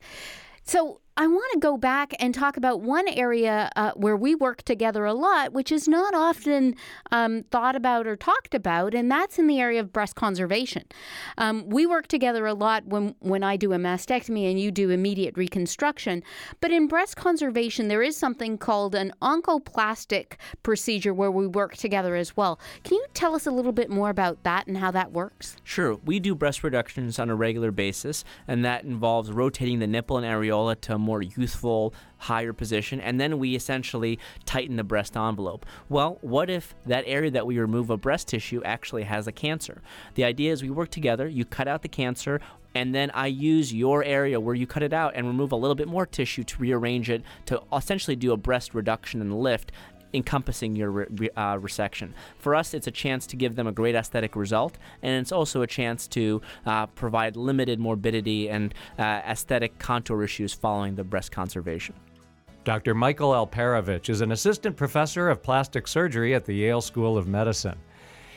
So, 0.64 1.02
I 1.20 1.26
want 1.26 1.52
to 1.54 1.60
go 1.60 1.78
back 1.78 2.14
and 2.20 2.32
talk 2.32 2.58
about 2.58 2.82
one 2.82 3.08
area 3.08 3.72
uh, 3.76 3.92
where 3.96 4.16
we 4.16 4.36
work 4.36 4.62
together 4.62 5.04
a 5.04 5.16
lot, 5.16 5.52
which 5.52 5.72
is 5.72 5.88
not 5.88 6.14
often 6.14 6.76
um, 7.10 7.42
thought 7.50 7.76
about 7.76 8.06
or 8.06 8.16
talked 8.16 8.54
about, 8.54 8.94
and 8.94 9.10
that's 9.10 9.40
in 9.40 9.48
the 9.48 9.60
area 9.60 9.80
of 9.80 9.92
breast 9.92 10.14
conservation. 10.14 10.84
Um, 11.40 11.68
we 11.70 11.88
work 11.88 12.08
together 12.08 12.46
a 12.46 12.54
lot 12.54 12.86
when, 12.86 13.16
when 13.18 13.42
I 13.42 13.58
do 13.58 13.74
a 13.74 13.78
mastectomy 13.78 14.48
and 14.48 14.60
you 14.60 14.70
do 14.70 14.92
immediate 14.92 15.36
reconstruction. 15.36 16.22
But 16.62 16.70
in 16.70 16.86
breast 16.86 17.16
conservation, 17.16 17.88
there 17.88 18.04
is 18.04 18.16
something 18.16 18.60
called 18.60 18.94
an 18.94 19.12
oncoplastic 19.20 20.34
procedure 20.62 21.16
where 21.16 21.32
we 21.32 21.48
work 21.48 21.78
together 21.78 22.16
as 22.16 22.38
well. 22.38 22.60
Can 22.84 22.94
you 22.94 23.06
tell 23.16 23.34
us 23.34 23.48
a 23.48 23.52
little 23.52 23.72
bit 23.72 23.90
more 23.90 24.12
about 24.12 24.44
that 24.44 24.68
and 24.68 24.78
how 24.78 24.92
that 24.92 25.14
works? 25.14 25.58
Sure. 25.64 25.96
We 26.06 26.20
do 26.20 26.36
breast 26.36 26.64
reductions 26.64 27.18
on 27.18 27.32
a 27.32 27.36
regular 27.36 27.72
basis, 27.72 28.24
and 28.48 28.64
that 28.66 28.84
involves 28.84 29.32
rotating 29.32 29.80
the 29.80 29.88
nipple 29.88 30.18
and 30.18 30.26
areola 30.28 30.80
to 30.82 31.07
more 31.08 31.22
youthful, 31.22 31.94
higher 32.18 32.52
position, 32.52 33.00
and 33.00 33.20
then 33.20 33.40
we 33.40 33.56
essentially 33.56 34.20
tighten 34.46 34.76
the 34.76 34.84
breast 34.84 35.16
envelope. 35.16 35.66
Well, 35.88 36.18
what 36.22 36.50
if 36.50 36.76
that 36.86 37.06
area 37.08 37.32
that 37.32 37.48
we 37.48 37.58
remove 37.58 37.90
of 37.90 38.02
breast 38.02 38.28
tissue 38.28 38.62
actually 38.66 39.04
has 39.04 39.26
a 39.26 39.32
cancer? 39.32 39.82
The 40.16 40.26
idea 40.26 40.52
is 40.52 40.62
we 40.62 40.70
work 40.70 40.92
together, 40.92 41.28
you 41.28 41.46
cut 41.46 41.70
out 41.70 41.82
the 41.82 41.88
cancer, 41.88 42.42
and 42.76 42.94
then 42.94 43.10
I 43.14 43.28
use 43.28 43.74
your 43.74 44.04
area 44.04 44.40
where 44.40 44.54
you 44.54 44.68
cut 44.68 44.84
it 44.84 44.94
out 44.94 45.14
and 45.16 45.26
remove 45.26 45.52
a 45.52 45.56
little 45.56 45.76
bit 45.76 45.88
more 45.88 46.06
tissue 46.06 46.44
to 46.44 46.62
rearrange 46.62 47.10
it 47.10 47.24
to 47.46 47.64
essentially 47.74 48.16
do 48.16 48.34
a 48.34 48.38
breast 48.38 48.76
reduction 48.76 49.22
and 49.22 49.40
lift 49.40 49.72
encompassing 50.14 50.76
your 50.76 50.92
re- 50.92 51.30
uh, 51.36 51.56
resection. 51.58 52.12
For 52.40 52.56
us, 52.56 52.74
it's 52.74 52.88
a 52.88 52.92
chance 52.92 53.28
to 53.28 53.36
give 53.36 53.56
them 53.56 53.68
a 53.68 53.72
great 53.72 53.96
aesthetic 53.96 54.36
result, 54.36 54.78
and 55.02 55.22
it's 55.22 55.32
also 55.32 55.62
a 55.62 55.68
chance 55.68 56.08
to 56.10 56.42
uh, 56.66 56.88
provide 56.88 57.36
limited 57.36 57.80
morbidity 57.80 58.50
and 58.50 58.74
uh, 58.98 59.04
aesthetic 59.04 59.78
contour 59.80 60.24
issues 60.24 60.54
following 60.54 60.96
the 60.96 61.04
breast 61.04 61.32
conservation. 61.32 61.96
Dr. 62.64 62.94
Michael 62.94 63.32
Alperovich 63.32 64.10
is 64.10 64.20
an 64.20 64.34
assistant 64.34 64.76
professor 64.76 65.30
of 65.30 65.42
plastic 65.42 65.88
surgery 65.88 66.36
at 66.36 66.44
the 66.44 66.54
Yale 66.54 66.82
School 66.82 67.18
of 67.18 67.26
Medicine. 67.26 67.78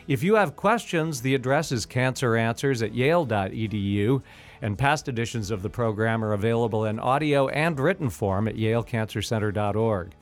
If 0.07 0.23
you 0.23 0.35
have 0.37 0.57
questions, 0.57 1.21
the 1.21 1.35
address 1.35 1.73
is 1.73 1.87
canceranswers 1.87 2.83
at 2.83 2.95
yale.edu, 2.95 4.23
and 4.63 4.79
past 4.79 5.09
editions 5.09 5.51
of 5.51 5.63
the 5.63 5.71
program 5.71 6.25
are 6.25 6.33
available 6.33 6.85
in 6.85 6.99
audio 6.99 7.49
and 7.49 7.79
written 7.79 8.11
form 8.11 8.49
at 8.49 8.57
yalecancercenter.org. 8.57 10.13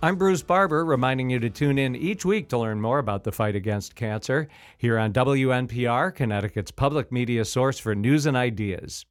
I'm 0.00 0.14
Bruce 0.14 0.42
Barber, 0.42 0.84
reminding 0.84 1.28
you 1.28 1.40
to 1.40 1.50
tune 1.50 1.76
in 1.76 1.96
each 1.96 2.24
week 2.24 2.48
to 2.50 2.58
learn 2.58 2.80
more 2.80 3.00
about 3.00 3.24
the 3.24 3.32
fight 3.32 3.56
against 3.56 3.96
cancer 3.96 4.46
here 4.76 4.96
on 4.96 5.12
WNPR, 5.12 6.14
Connecticut's 6.14 6.70
public 6.70 7.10
media 7.10 7.44
source 7.44 7.80
for 7.80 7.96
news 7.96 8.24
and 8.24 8.36
ideas. 8.36 9.06